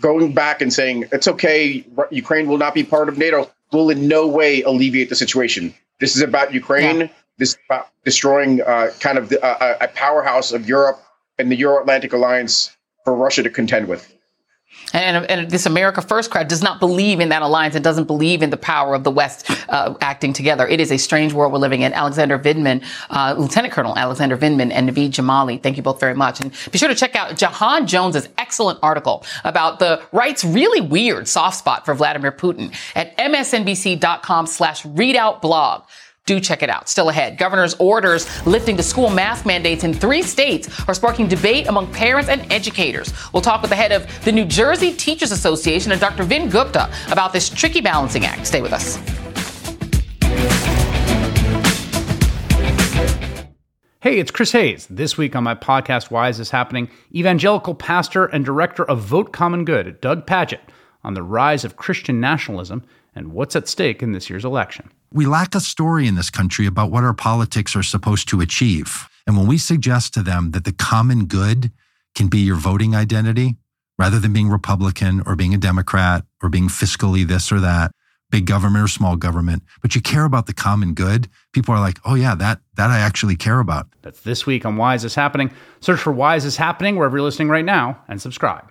[0.00, 4.06] going back and saying it's okay, Ukraine will not be part of NATO, will in
[4.08, 5.74] no way alleviate the situation.
[6.00, 7.00] This is about Ukraine.
[7.00, 7.08] Yeah
[7.40, 7.56] this
[8.04, 11.02] destroying uh, kind of the, uh, a powerhouse of Europe
[11.38, 14.14] and the Euro Atlantic alliance for Russia to contend with.
[14.92, 18.42] And, and, this America First crowd does not believe in that alliance and doesn't believe
[18.42, 20.66] in the power of the West uh, acting together.
[20.66, 21.92] It is a strange world we're living in.
[21.92, 26.40] Alexander Vindman, uh, Lieutenant Colonel Alexander Vindman, and Naveed Jamali, thank you both very much.
[26.40, 31.26] And be sure to check out Jahan Jones's excellent article about the right's really weird
[31.26, 35.82] soft spot for Vladimir Putin at msnbc.com slash readout blog
[36.30, 36.88] do check it out.
[36.88, 41.66] Still ahead, governor's orders lifting the school mask mandates in three states are sparking debate
[41.66, 43.12] among parents and educators.
[43.32, 46.22] We'll talk with the head of the New Jersey Teachers Association and Dr.
[46.22, 48.46] Vin Gupta about this tricky balancing act.
[48.46, 48.94] Stay with us.
[53.98, 54.86] Hey, it's Chris Hayes.
[54.88, 56.88] This week on my podcast, Why Is This Happening?
[57.12, 60.60] Evangelical pastor and director of Vote Common Good, Doug Pagitt,
[61.02, 62.84] on the rise of Christian nationalism
[63.16, 64.92] and what's at stake in this year's election.
[65.12, 69.08] We lack a story in this country about what our politics are supposed to achieve.
[69.26, 71.72] And when we suggest to them that the common good
[72.14, 73.56] can be your voting identity,
[73.98, 77.90] rather than being Republican or being a Democrat or being fiscally this or that,
[78.30, 81.98] big government or small government, but you care about the common good, people are like,
[82.04, 83.88] oh yeah, that that I actually care about.
[84.02, 85.50] That's this week on Why Is This Happening?
[85.80, 88.64] Search for Why Is This Happening wherever you're listening right now and subscribe.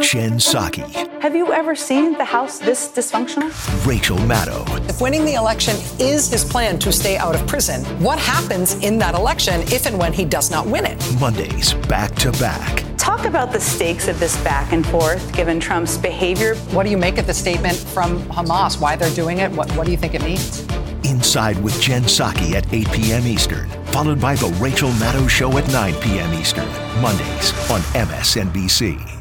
[0.00, 1.05] Jen Psaki.
[1.26, 3.50] Have you ever seen the House this dysfunctional?
[3.84, 4.64] Rachel Maddow.
[4.88, 8.96] If winning the election is his plan to stay out of prison, what happens in
[8.98, 11.04] that election if and when he does not win it?
[11.18, 12.84] Mondays, back to back.
[12.96, 16.54] Talk about the stakes of this back and forth given Trump's behavior.
[16.70, 18.80] What do you make of the statement from Hamas?
[18.80, 19.50] Why they're doing it?
[19.50, 20.64] What, what do you think it means?
[21.02, 23.26] Inside with Jen Psaki at 8 p.m.
[23.26, 26.32] Eastern, followed by The Rachel Maddow Show at 9 p.m.
[26.34, 26.68] Eastern,
[27.02, 29.16] Mondays on MSNBC.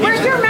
[0.00, 0.40] Where's your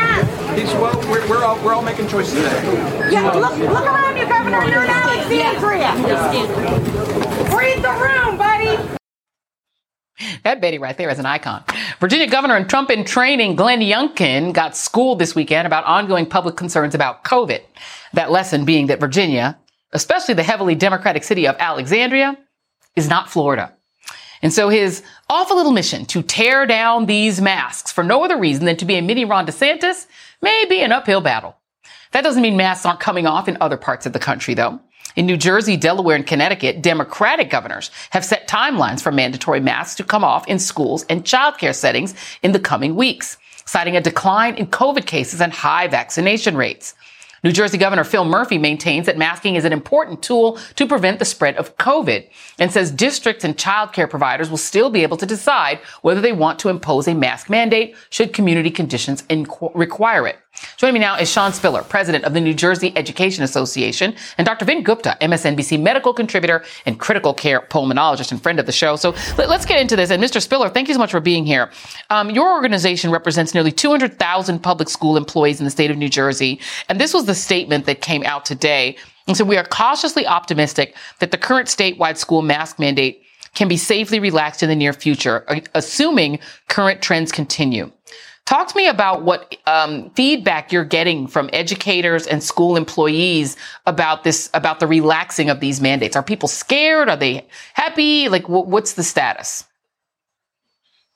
[0.64, 0.72] mask?
[0.72, 0.98] He's well.
[1.10, 3.10] We're, we're all we're all making choices today.
[3.10, 4.64] Yeah, look look around you, Governor.
[4.64, 5.92] You're in Alexandria.
[7.56, 8.78] Read the room, buddy.
[10.44, 11.64] That Betty right there is an icon.
[12.00, 16.56] Virginia Governor and Trump in training Glenn Youngkin got schooled this weekend about ongoing public
[16.56, 17.60] concerns about COVID.
[18.12, 19.58] That lesson being that Virginia,
[19.92, 22.38] especially the heavily Democratic city of Alexandria,
[22.94, 23.72] is not Florida.
[24.44, 28.66] And so his awful little mission to tear down these masks for no other reason
[28.66, 30.06] than to be a mini Ron DeSantis
[30.44, 31.56] may be an uphill battle.
[32.12, 34.78] That doesn't mean masks aren't coming off in other parts of the country, though.
[35.16, 40.04] In New Jersey, Delaware, and Connecticut, Democratic governors have set timelines for mandatory masks to
[40.04, 44.66] come off in schools and childcare settings in the coming weeks, citing a decline in
[44.66, 46.94] COVID cases and high vaccination rates.
[47.44, 51.26] New Jersey Governor Phil Murphy maintains that masking is an important tool to prevent the
[51.26, 52.26] spread of COVID
[52.58, 56.58] and says districts and childcare providers will still be able to decide whether they want
[56.60, 60.38] to impose a mask mandate should community conditions inqu- require it.
[60.76, 64.64] Joining me now is Sean Spiller, president of the New Jersey Education Association, and Dr.
[64.64, 68.96] Vin Gupta, MSNBC medical contributor and critical care pulmonologist and friend of the show.
[68.96, 70.10] So let, us get into this.
[70.10, 70.40] And Mr.
[70.40, 71.70] Spiller, thank you so much for being here.
[72.10, 76.60] Um, your organization represents nearly 200,000 public school employees in the state of New Jersey.
[76.88, 78.96] And this was the statement that came out today.
[79.26, 83.22] And so we are cautiously optimistic that the current statewide school mask mandate
[83.54, 87.90] can be safely relaxed in the near future, assuming current trends continue.
[88.46, 94.22] Talk to me about what um, feedback you're getting from educators and school employees about
[94.22, 96.14] this, about the relaxing of these mandates.
[96.14, 97.08] Are people scared?
[97.08, 98.28] Are they happy?
[98.28, 99.64] Like, what's the status?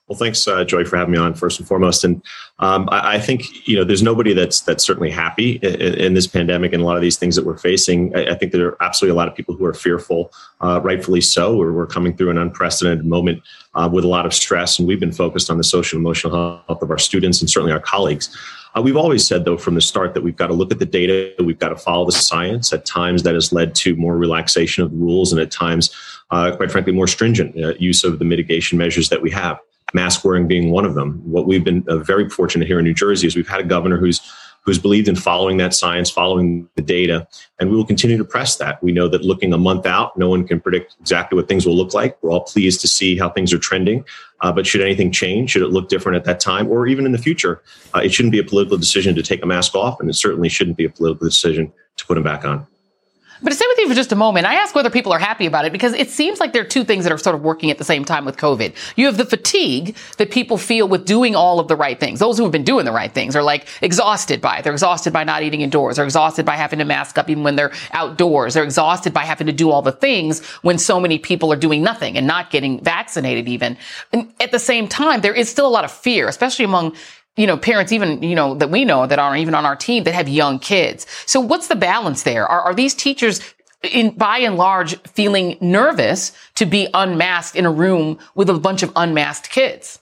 [0.09, 2.03] Well, thanks, uh, Joy, for having me on first and foremost.
[2.03, 2.23] And
[2.57, 6.25] um, I, I, think you know there's nobody that's that's certainly happy in, in, this
[6.25, 8.15] pandemic and a lot of these things that we're facing.
[8.15, 11.21] I, I think there are absolutely a lot of people who are fearful, uh, rightfully
[11.21, 11.55] so.
[11.55, 13.43] We're, we're coming through an unprecedented moment
[13.75, 16.81] uh, with a lot of stress, and we've been focused on the social emotional health
[16.81, 18.35] of our students and certainly our colleagues.
[18.75, 20.87] Uh, we've always said, though, from the start that we've got to look at the
[20.87, 22.73] data, we've got to follow the science.
[22.73, 25.91] At times, that has led to more relaxation of the rules, and at times,
[26.31, 29.59] uh, quite frankly, more stringent uh, use of the mitigation measures that we have
[29.93, 31.21] mask wearing being one of them.
[31.23, 33.97] What we've been uh, very fortunate here in New Jersey is we've had a governor
[33.97, 34.21] who's
[34.63, 37.27] who's believed in following that science, following the data,
[37.59, 38.81] and we will continue to press that.
[38.83, 41.75] We know that looking a month out, no one can predict exactly what things will
[41.75, 42.21] look like.
[42.21, 44.03] We're all pleased to see how things are trending,
[44.41, 47.13] uh, but should anything change, should it look different at that time, or even in
[47.13, 47.61] the future,
[47.95, 50.49] uh, it shouldn't be a political decision to take a mask off, and it certainly
[50.49, 52.67] shouldn't be a political decision to put them back on.
[53.41, 55.45] But to stay with you for just a moment, I ask whether people are happy
[55.45, 57.71] about it because it seems like there are two things that are sort of working
[57.71, 58.73] at the same time with COVID.
[58.97, 62.19] You have the fatigue that people feel with doing all of the right things.
[62.19, 64.63] Those who have been doing the right things are like exhausted by it.
[64.63, 65.95] They're exhausted by not eating indoors.
[65.95, 68.55] They're exhausted by having to mask up even when they're outdoors.
[68.55, 71.81] They're exhausted by having to do all the things when so many people are doing
[71.81, 73.77] nothing and not getting vaccinated even.
[74.11, 76.95] And at the same time, there is still a lot of fear, especially among
[77.39, 80.03] you know, parents even, you know, that we know that are even on our team
[80.03, 81.07] that have young kids.
[81.25, 82.45] So what's the balance there?
[82.45, 83.39] Are, are these teachers
[83.81, 88.83] in, by and large feeling nervous to be unmasked in a room with a bunch
[88.83, 89.99] of unmasked kids?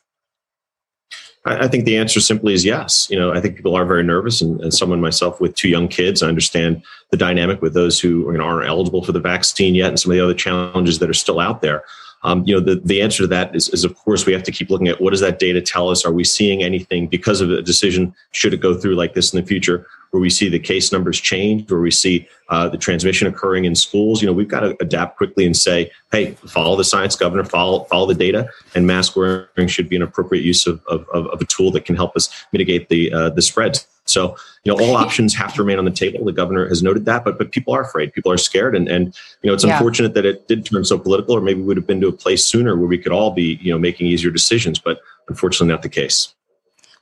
[1.45, 3.07] I think the answer simply is yes.
[3.11, 5.87] You know, I think people are very nervous, and, and someone myself with two young
[5.87, 9.75] kids, I understand the dynamic with those who you know, aren't eligible for the vaccine
[9.75, 11.83] yet, and some of the other challenges that are still out there.
[12.27, 14.51] Um, you know, the, the answer to that is, is, of course, we have to
[14.51, 16.03] keep looking at what does that data tell us?
[16.03, 18.13] Are we seeing anything because of a decision?
[18.31, 21.21] Should it go through like this in the future, where we see the case numbers
[21.21, 24.21] change, where we see uh, the transmission occurring in schools?
[24.21, 27.85] You know, we've got to adapt quickly and say, hey, follow the science, governor, follow
[27.85, 31.45] follow the data, and mask wearing should be an appropriate use of, of, of a
[31.45, 33.79] tool that can help us mitigate the uh, the spread.
[34.09, 36.25] So, you know, all options have to remain on the table.
[36.25, 38.13] The governor has noted that, but but people are afraid.
[38.13, 39.73] People are scared, and and you know, it's yeah.
[39.73, 41.35] unfortunate that it did turn so political.
[41.35, 43.59] Or maybe we would have been to a place sooner where we could all be,
[43.61, 44.79] you know, making easier decisions.
[44.79, 46.33] But unfortunately, not the case.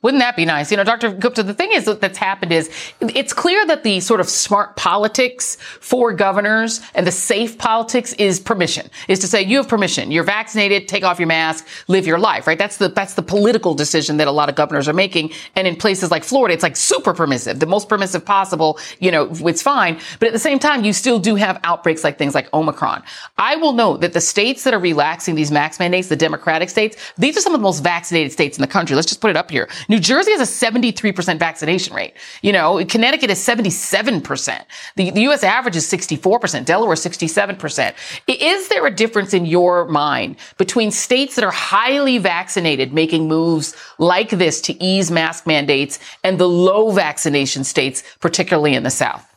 [0.02, 0.70] Wouldn't that be nice?
[0.70, 1.12] You know, Dr.
[1.12, 4.76] Gupta, the thing is that that's happened is it's clear that the sort of smart
[4.76, 10.10] politics for governors and the safe politics is permission, is to say you have permission.
[10.10, 12.58] You're vaccinated, take off your mask, live your life, right?
[12.58, 15.32] That's the, that's the political decision that a lot of governors are making.
[15.54, 19.30] And in places like Florida, it's like super permissive, the most permissive possible, you know,
[19.32, 19.98] it's fine.
[20.18, 23.02] But at the same time, you still do have outbreaks like things like Omicron.
[23.38, 26.96] I will note that the states that are relaxing these max mandates, the Democratic states,
[27.16, 28.94] these are some of the most vaccinated states in the country.
[28.94, 29.68] Let's just put it up here.
[29.88, 32.14] New Jersey has a 73% vaccination rate.
[32.42, 34.64] You know, Connecticut is 77%.
[34.96, 35.44] The, the U.S.
[35.44, 36.64] average is 64%.
[36.64, 37.94] Delaware 67%.
[38.26, 43.76] Is there a difference in your mind between states that are highly vaccinated making moves
[43.98, 49.36] like this to ease mask mandates and the low vaccination states, particularly in the South?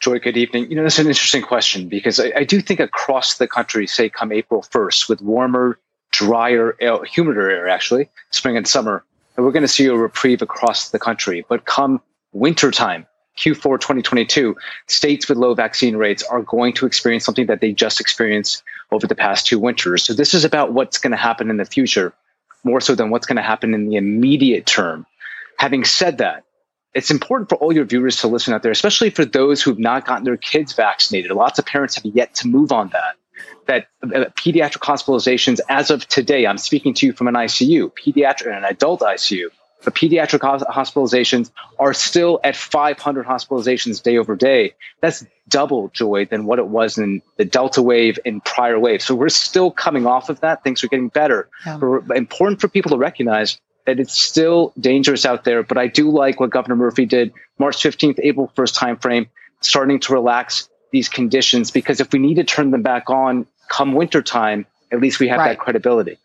[0.00, 0.70] Joy, good evening.
[0.70, 4.10] You know, that's an interesting question because I, I, do think across the country, say
[4.10, 5.78] come April 1st, with warmer
[6.16, 9.04] drier, air, humider air, actually, spring and summer.
[9.36, 11.44] And we're going to see a reprieve across the country.
[11.48, 12.00] But come
[12.32, 13.06] wintertime,
[13.38, 18.00] Q4 2022, states with low vaccine rates are going to experience something that they just
[18.00, 20.04] experienced over the past two winters.
[20.04, 22.14] So this is about what's going to happen in the future,
[22.64, 25.04] more so than what's going to happen in the immediate term.
[25.58, 26.44] Having said that,
[26.94, 29.78] it's important for all your viewers to listen out there, especially for those who have
[29.78, 31.30] not gotten their kids vaccinated.
[31.30, 33.16] Lots of parents have yet to move on that
[33.66, 38.46] that uh, pediatric hospitalizations, as of today, I'm speaking to you from an ICU, pediatric
[38.46, 39.46] and an adult ICU,
[39.84, 44.74] but pediatric hospitalizations are still at 500 hospitalizations day over day.
[45.00, 49.02] That's double joy than what it was in the Delta wave and prior wave.
[49.02, 50.64] So we're still coming off of that.
[50.64, 51.48] Things are getting better.
[51.64, 51.78] Yeah.
[51.78, 55.62] But important for people to recognize that it's still dangerous out there.
[55.62, 59.28] But I do like what Governor Murphy did March 15th, April 1st timeframe,
[59.60, 63.92] starting to relax these conditions because if we need to turn them back on come
[63.94, 65.48] wintertime, at least we have right.
[65.50, 66.18] that credibility.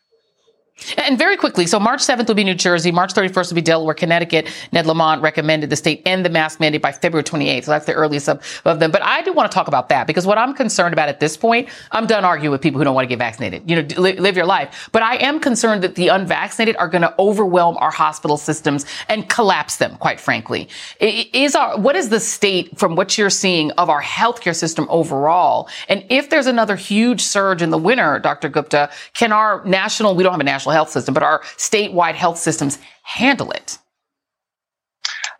[0.98, 3.94] And very quickly, so March 7th will be New Jersey, March 31st will be Delaware,
[3.94, 4.48] Connecticut.
[4.72, 7.66] Ned Lamont recommended the state end the mask mandate by February 28th.
[7.66, 8.92] So that's the earliest of, of, them.
[8.92, 11.38] But I do want to talk about that because what I'm concerned about at this
[11.38, 13.70] point, I'm done arguing with people who don't want to get vaccinated.
[13.70, 14.90] You know, live, live your life.
[14.92, 19.30] But I am concerned that the unvaccinated are going to overwhelm our hospital systems and
[19.30, 20.68] collapse them, quite frankly.
[21.00, 25.70] Is our, what is the state from what you're seeing of our healthcare system overall?
[25.90, 28.50] And if there's another huge surge in the winter, Dr.
[28.50, 32.16] Gupta, can our national, we don't have a national national health system, but our statewide
[32.16, 33.78] health systems handle it?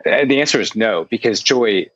[0.06, 1.88] Uh, the answer is no, because Joy,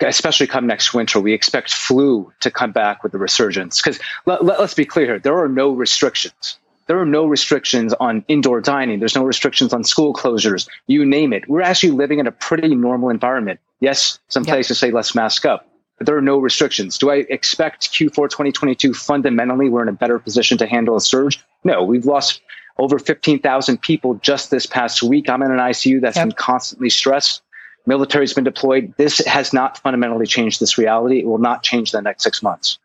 [0.00, 3.82] especially come next winter, we expect flu to come back with the resurgence.
[3.82, 6.58] Because let, let, let's be clear here, there are no restrictions.
[6.86, 8.98] There are no restrictions on indoor dining.
[8.98, 10.68] There's no restrictions on school closures.
[10.88, 11.48] You name it.
[11.48, 13.60] We're actually living in a pretty normal environment.
[13.78, 14.54] Yes, some yep.
[14.54, 15.68] places say let's mask up,
[15.98, 16.98] but there are no restrictions.
[16.98, 21.44] Do I expect Q4 2022 fundamentally we're in a better position to handle a surge?
[21.62, 22.40] No, we've lost
[22.80, 25.28] over 15,000 people just this past week.
[25.28, 26.28] I'm in an ICU that's yep.
[26.28, 27.42] been constantly stressed.
[27.86, 28.94] Military's been deployed.
[28.96, 31.20] This has not fundamentally changed this reality.
[31.20, 32.79] It will not change the next six months.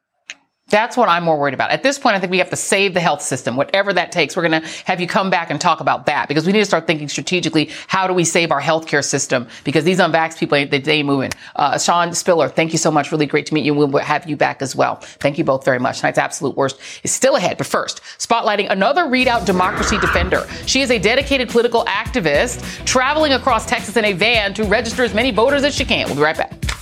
[0.69, 1.69] That's what I'm more worried about.
[1.69, 4.35] At this point, I think we have to save the health system, whatever that takes.
[4.35, 6.65] We're going to have you come back and talk about that because we need to
[6.65, 7.69] start thinking strategically.
[7.85, 9.47] How do we save our healthcare system?
[9.63, 11.31] Because these unvaxxed people, they, they moving.
[11.55, 13.11] Uh, Sean Spiller, thank you so much.
[13.11, 13.75] Really great to meet you.
[13.75, 14.95] We'll have you back as well.
[14.95, 15.99] Thank you both very much.
[15.99, 17.59] Tonight's absolute worst is still ahead.
[17.59, 20.47] But first, spotlighting another ReidOut democracy defender.
[20.65, 25.13] She is a dedicated political activist traveling across Texas in a van to register as
[25.13, 26.07] many voters as she can.
[26.07, 26.74] We'll be right back.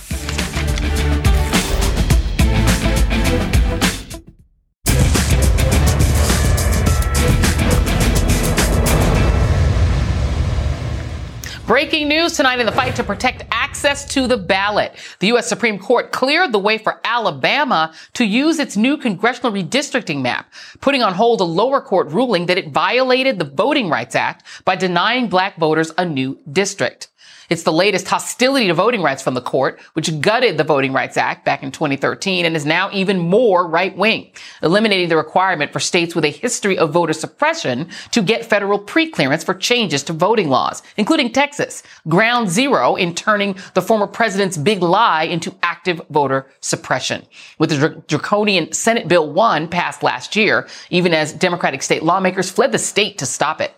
[11.66, 14.92] Breaking news tonight in the fight to protect access to the ballot.
[15.20, 15.48] The U.S.
[15.48, 20.52] Supreme Court cleared the way for Alabama to use its new congressional redistricting map,
[20.82, 24.76] putting on hold a lower court ruling that it violated the Voting Rights Act by
[24.76, 27.08] denying black voters a new district.
[27.50, 31.16] It's the latest hostility to voting rights from the court, which gutted the Voting Rights
[31.16, 34.30] Act back in 2013 and is now even more right wing,
[34.62, 39.44] eliminating the requirement for states with a history of voter suppression to get federal preclearance
[39.44, 44.82] for changes to voting laws, including Texas, ground zero in turning the former president's big
[44.82, 47.24] lie into active voter suppression.
[47.58, 52.72] With the draconian Senate Bill 1 passed last year, even as Democratic state lawmakers fled
[52.72, 53.74] the state to stop it.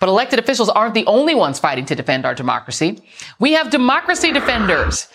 [0.00, 3.02] But elected officials aren't the only ones fighting to defend our democracy.
[3.38, 5.08] We have democracy defenders.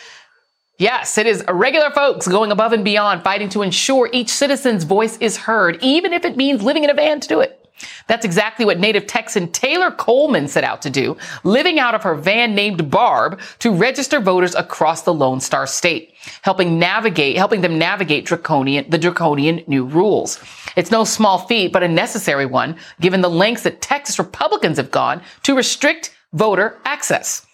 [0.77, 5.17] Yes, it is regular folks going above and beyond, fighting to ensure each citizen's voice
[5.17, 7.58] is heard, even if it means living in a van to do it.
[8.07, 12.15] That's exactly what native Texan Tayhlor Coleman set out to do, living out of her
[12.15, 17.77] van named Barb to register voters across the Lone Star State, helping navigate, helping them
[17.77, 20.39] navigate draconian, the draconian new rules.
[20.75, 24.91] It's no small feat, but a necessary one, given the lengths that Texas Republicans have
[24.91, 27.45] gone to restrict voter access.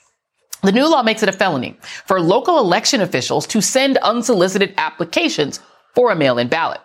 [0.63, 5.59] The new law makes it a felony for local election officials to send unsolicited applications
[5.93, 6.81] for a mail-in ballot.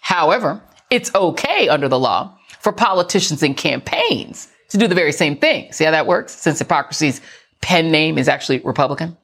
[0.00, 0.60] However,
[0.90, 5.72] it's okay under the law for politicians and campaigns to do the very same thing.
[5.72, 6.32] See how that works?
[6.32, 7.20] Since hypocrisy's
[7.60, 9.16] pen name is actually Republican.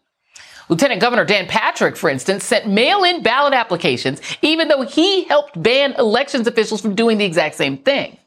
[0.69, 5.95] Lieutenant Governor Dan Patrick, for instance, sent mail-in ballot applications, even though he helped ban
[5.97, 8.19] elections officials from doing the exact same thing.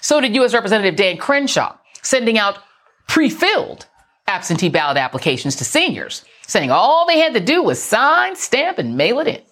[0.00, 0.52] So did U.S.
[0.52, 2.58] Representative Dan Crenshaw, sending out
[3.06, 3.86] pre-filled
[4.26, 8.96] absentee ballot applications to seniors, saying all they had to do was sign, stamp, and
[8.96, 9.42] mail it in.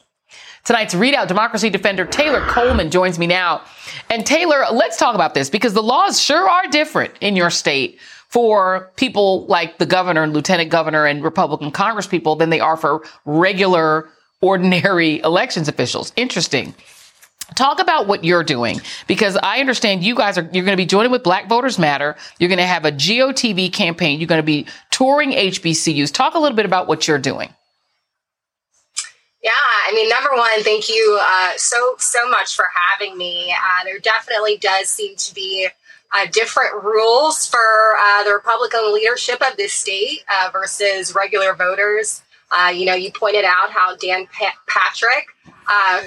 [0.64, 1.26] Tonight's ReidOut.
[1.26, 3.62] democracy defender Tayhlor Coleman joins me now.
[4.10, 7.98] And Tayhlor, let's talk about this because the laws sure are different in your state
[8.28, 13.04] for people like the governor and lieutenant governor and Republican congresspeople than they are for
[13.24, 14.08] regular,
[14.40, 16.12] ordinary elections officials.
[16.16, 16.74] Interesting.
[17.56, 20.86] Talk about what you're doing because I understand you guys are you're going to be
[20.86, 22.16] joining with Black Voters Matter.
[22.38, 24.18] You're going to have a GOTV campaign.
[24.20, 26.12] You're going to be touring HBCUs.
[26.12, 27.52] Talk a little bit about what you're doing.
[29.42, 29.50] Yeah,
[29.88, 33.52] I mean, number one, thank you uh, so so much for having me.
[33.52, 35.68] Uh, there definitely does seem to be
[36.14, 37.58] uh, different rules for
[37.98, 42.22] uh, the Republican leadership of this state uh, versus regular voters.
[42.52, 45.26] Uh, you know, you pointed out how Dan pa- Patrick,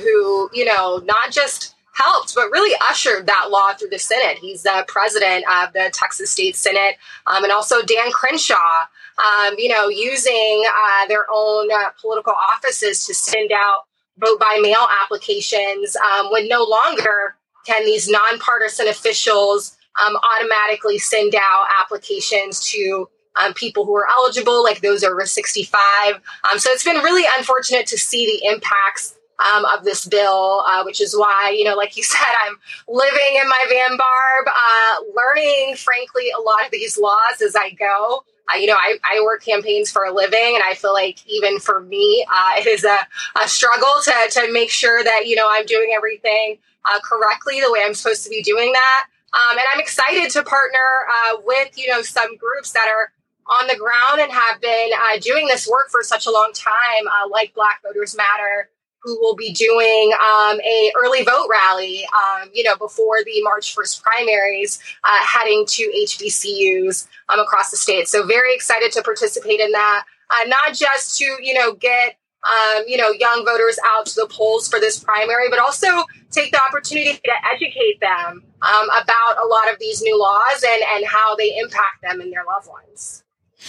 [0.02, 4.38] who you know, not just helped, but really ushered that law through the Senate.
[4.38, 6.96] He's the president of the Texas State Senate,
[7.28, 8.86] um, and also Dan Crenshaw
[9.18, 13.84] um, you know, using uh, their own uh, political offices to send out
[14.18, 17.36] vote by mail applications um, when no longer
[17.66, 24.64] can these nonpartisan officials um, automatically send out applications to um, people who are eligible,
[24.64, 26.16] like those over 65.
[26.50, 30.84] Um, so it's been really unfortunate to see the impacts um, of this bill, uh,
[30.84, 32.58] which is why, you know, like you said, I'm
[32.88, 37.72] living in my van barb, uh, learning, frankly, a lot of these laws as I
[37.72, 38.24] go.
[38.60, 41.80] You know, I, I work campaigns for a living, and I feel like even for
[41.82, 42.98] me, uh, it is a,
[43.44, 47.72] a struggle to, to make sure that, you know, I'm doing everything uh, correctly the
[47.72, 49.08] way I'm supposed to be doing that.
[49.34, 50.80] Um, and I'm excited to partner
[51.10, 53.12] uh, with, you know, some groups that are
[53.48, 57.08] on the ground and have been uh, doing this work for such a long time,
[57.08, 58.70] uh, like Black Voters Matter,
[59.06, 63.76] who will be doing um, a early vote rally, um, you know, before the March
[63.76, 68.08] 1st primaries, uh, heading to HBCUs um, across the state.
[68.08, 72.84] So very excited to participate in that, uh, not just to, you know, get um,
[72.86, 75.88] you know, young voters out to the polls for this primary, but also
[76.30, 80.84] take the opportunity to educate them um, about a lot of these new laws and,
[80.96, 83.25] and how they impact them and their loved ones.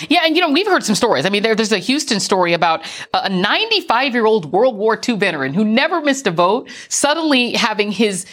[0.09, 1.24] Yeah, and you know, we've heard some stories.
[1.24, 2.84] I mean, there, there's a Houston story about
[3.14, 7.93] a 95 year old World War II veteran who never missed a vote, suddenly having
[7.93, 8.26] his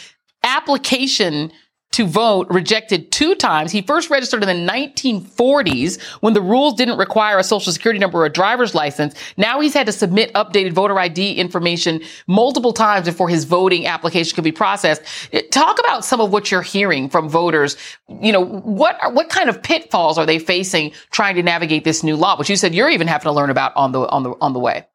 [0.44, 1.52] application
[1.94, 3.72] to vote rejected two times.
[3.72, 8.20] He first registered in the 1940s when the rules didn't require a social security number
[8.20, 9.16] or a driver's license.
[9.38, 14.36] Now he's had to submit updated voter ID information multiple times before his voting application
[14.36, 15.02] could be processed.
[15.34, 17.78] Uh, talk about some of what you're hearing from voters.
[18.22, 22.16] You know, what what kind of pitfalls are they facing trying to navigate this new
[22.16, 24.54] law, which you said you're even having to learn about on the on the on
[24.54, 24.86] the way?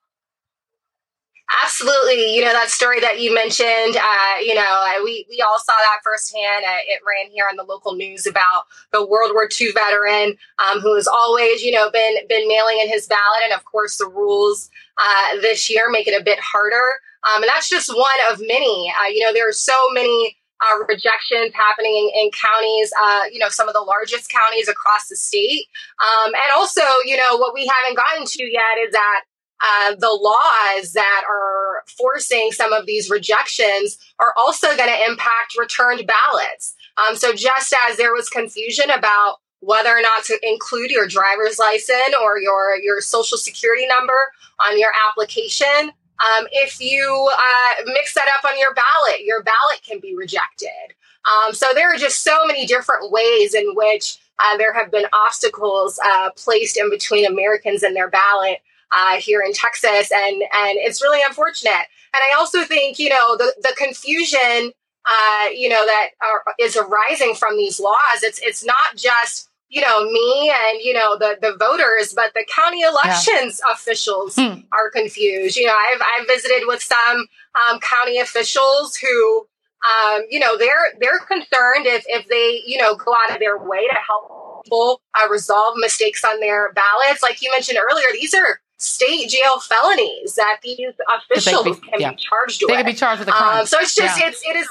[1.80, 2.34] Absolutely.
[2.34, 6.00] You know, that story that you mentioned, uh, you know, we, we all saw that
[6.02, 6.64] firsthand.
[6.66, 10.80] Uh, it ran here on the local news about the World War II veteran um,
[10.80, 13.44] who has always, you know, been, been mailing in his ballot.
[13.44, 16.98] And of course, the rules uh, this year make it a bit harder.
[17.22, 18.92] Um, and that's just one of many.
[18.98, 23.38] Uh, you know, there are so many uh, rejections happening in, in counties, uh, you
[23.38, 25.66] know, some of the largest counties across the state.
[26.02, 29.22] Um, and also, you know, what we haven't gotten to yet is that
[29.60, 35.56] uh, the laws that are forcing some of these rejections are also going to impact
[35.58, 36.76] returned ballots.
[36.96, 41.58] Um, so just as there was confusion about whether or not to include your driver's
[41.58, 48.14] license or your your social security number on your application, um, if you uh, mix
[48.14, 50.94] that up on your ballot, your ballot can be rejected.
[51.26, 55.06] Um, so there are just so many different ways in which uh, there have been
[55.26, 58.58] obstacles uh, placed in between Americans and their ballot
[58.92, 61.86] uh, here in Texas, and and it's really unfortunate.
[62.14, 64.72] And I also think you know the the confusion
[65.08, 68.22] uh, you know that are, is arising from these laws.
[68.22, 72.46] It's it's not just you know me and you know the the voters, but the
[72.54, 73.72] county elections yeah.
[73.72, 74.60] officials hmm.
[74.72, 75.56] are confused.
[75.56, 77.26] You know, I've I've visited with some
[77.70, 79.46] um, county officials who.
[79.78, 83.56] Um, you know they're they're concerned if if they you know go out of their
[83.56, 87.22] way to help people uh, resolve mistakes on their ballots.
[87.22, 92.10] Like you mentioned earlier, these are state jail felonies that these officials be, can yeah.
[92.12, 92.70] be charged with.
[92.70, 93.60] They can be charged with a crime.
[93.60, 94.28] Um, so it's just yeah.
[94.28, 94.68] it's it is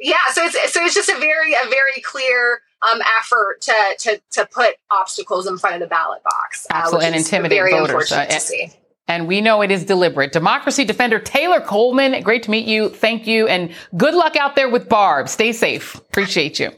[0.00, 0.16] yeah.
[0.32, 4.46] So it's so it's just a very a very clear um, effort to to to
[4.46, 8.10] put obstacles in front of the ballot box, uh, absolutely, and intimidate voters.
[8.10, 8.74] Uh, and,
[9.06, 10.32] and we know it is deliberate.
[10.32, 12.88] Democracy defender Tayhlor Coleman, great to meet you.
[12.88, 15.28] Thank you, and good luck out there with Barb.
[15.28, 15.94] Stay safe.
[15.96, 16.70] Appreciate you.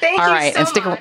[0.00, 1.00] Thank All you right, so and stick much.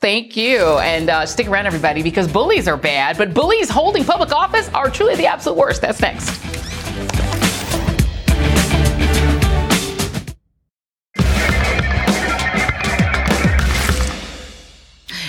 [0.00, 0.60] Thank you.
[0.78, 4.88] And uh, stick around, everybody, because bullies are bad, but bullies holding public office are
[4.88, 5.82] truly the absolute worst.
[5.82, 6.40] That's next.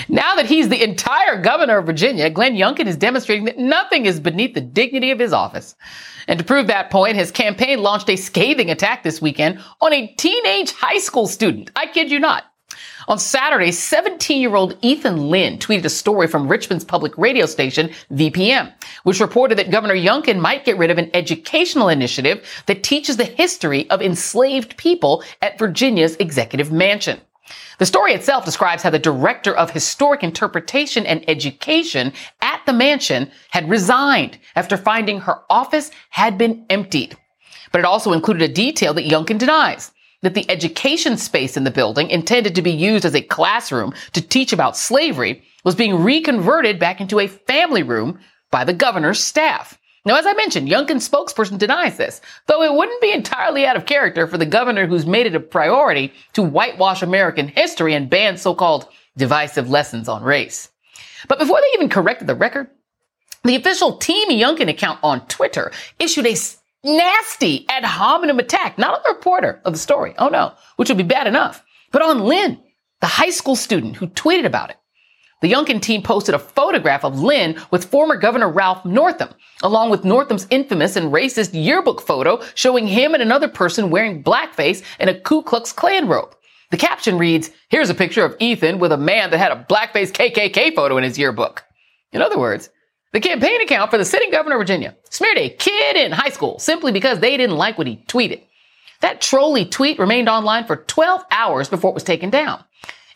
[0.07, 4.19] Now that he's the entire governor of Virginia, Glenn Youngkin is demonstrating that nothing is
[4.19, 5.76] beneath the dignity of his office.
[6.28, 10.07] And to prove that point, his campaign launched a scathing attack this weekend on a
[10.15, 11.72] teenage high school student.
[11.76, 12.51] I kid you not.
[13.08, 17.89] On Saturday, 17 year old Ethan Lynn tweeted a story from Richmond's public radio station,
[18.14, 18.72] VPM,
[19.04, 23.26] which reported that Governor Youngkin might get rid of an educational initiative that teaches the
[23.26, 27.20] history of enslaved people at Virginia's executive mansion.
[27.80, 33.32] The story itself describes how the director of historic interpretation and education at the mansion
[33.49, 37.18] had resigned after finding her office had been emptied.
[37.72, 39.91] But it also included a detail that Youngkin denies
[40.22, 44.22] that the education space in the building, intended to be used as a classroom to
[44.22, 48.19] teach about slavery, was being reconverted back into a family room
[48.51, 49.78] by the governor's staff.
[50.03, 53.86] Now, as I mentioned, Youngkin's spokesperson denies this, though it wouldn't be entirely out of
[53.86, 58.38] character for the governor who's made it a priority to whitewash American history and ban
[58.38, 60.69] so-called divisive lessons on race.
[61.28, 62.67] But before they even corrected the record,
[63.43, 66.36] the official Team Youngkin account on Twitter issued a
[66.84, 70.13] nasty ad hominem attack, not on the reporter of the story.
[70.17, 72.61] Oh no, which would be bad enough, but on Lynn.
[73.01, 74.77] the high school student who tweeted about it.
[75.41, 79.29] The Youngkin team posted a photograph of Lynn with former Governor Ralph Northam,
[79.63, 84.84] along with Northam's infamous and racist yearbook photo showing him and another person wearing blackface
[84.99, 86.36] and a Ku Klux Klan robe.
[86.69, 90.11] The caption reads, Here's a picture of Ethan with a man that had a blackface
[90.11, 91.63] KKK photo in his yearbook.
[92.11, 92.69] In other words,
[93.14, 96.59] the campaign account for the sitting governor of Virginia smeared a kid in high school
[96.59, 98.41] simply because they didn't like what he tweeted.
[99.01, 102.64] That trolly tweet remained online for 12 hours before it was taken down.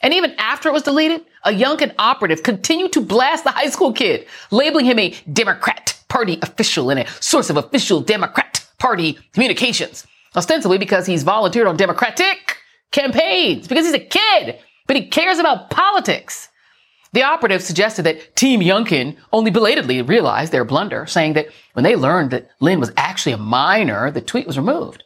[0.02, 3.94] And even after it was deleted, a Youngkin operative continued to blast the high school
[3.94, 10.06] kid, labeling him a Democrat Party official and a source of official Democrat Party communications.
[10.36, 12.58] Ostensibly because he's volunteered on Democratic
[12.92, 16.50] campaigns, because he's a kid, but he cares about politics.
[17.16, 21.96] The operative suggested that Team Youngkin only belatedly realized their blunder, saying that when they
[21.96, 25.02] learned that Lynn was actually a minor, the tweet was removed.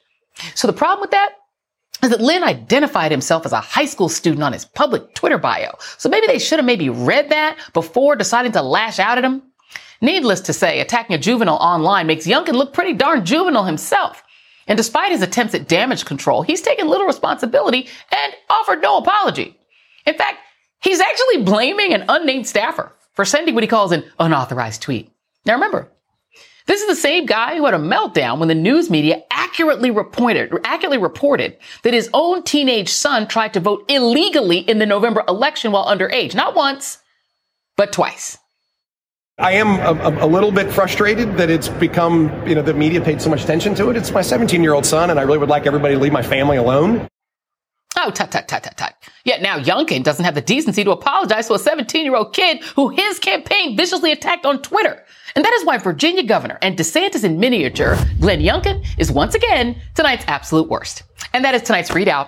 [0.55, 1.35] So the problem with that
[2.01, 5.75] is that Lynn identified himself as a high school student on his public Twitter bio.
[5.99, 9.43] So maybe they should have maybe read that before deciding to lash out at him.
[10.01, 14.23] Needless to say, attacking a juvenile online makes Youngkin look pretty darn juvenile himself.
[14.65, 19.59] And despite his attempts at damage control, he's taken little responsibility and offered no apology.
[20.07, 20.39] In fact,
[20.81, 25.11] he's actually blaming an unnamed staffer for sending what he calls an unauthorized tweet.
[25.45, 25.91] Now remember,
[26.67, 30.53] this is the same guy who had a meltdown when the news media accurately reported,
[30.63, 35.71] accurately reported that his own teenage son tried to vote illegally in the November election
[35.71, 36.35] while underage.
[36.35, 36.99] Not once,
[37.75, 38.37] but twice.
[39.39, 43.21] I am a, a, little bit frustrated that it's become, you know, the media paid
[43.21, 43.95] so much attention to it.
[43.95, 46.21] It's my 17 year old son, and I really would like everybody to leave my
[46.21, 47.07] family alone.
[48.01, 48.95] Oh, tut, tut, tut, tut, tut.
[49.25, 52.63] Yet now Youngkin doesn't have the decency to apologize to a 17 year old kid
[52.75, 55.03] who his campaign viciously attacked on Twitter.
[55.35, 59.81] And that is why Virginia governor and DeSantis in miniature, Glenn Youngkin, is once again
[59.95, 61.03] tonight's absolute worst.
[61.33, 62.27] And that is tonight's ReidOut.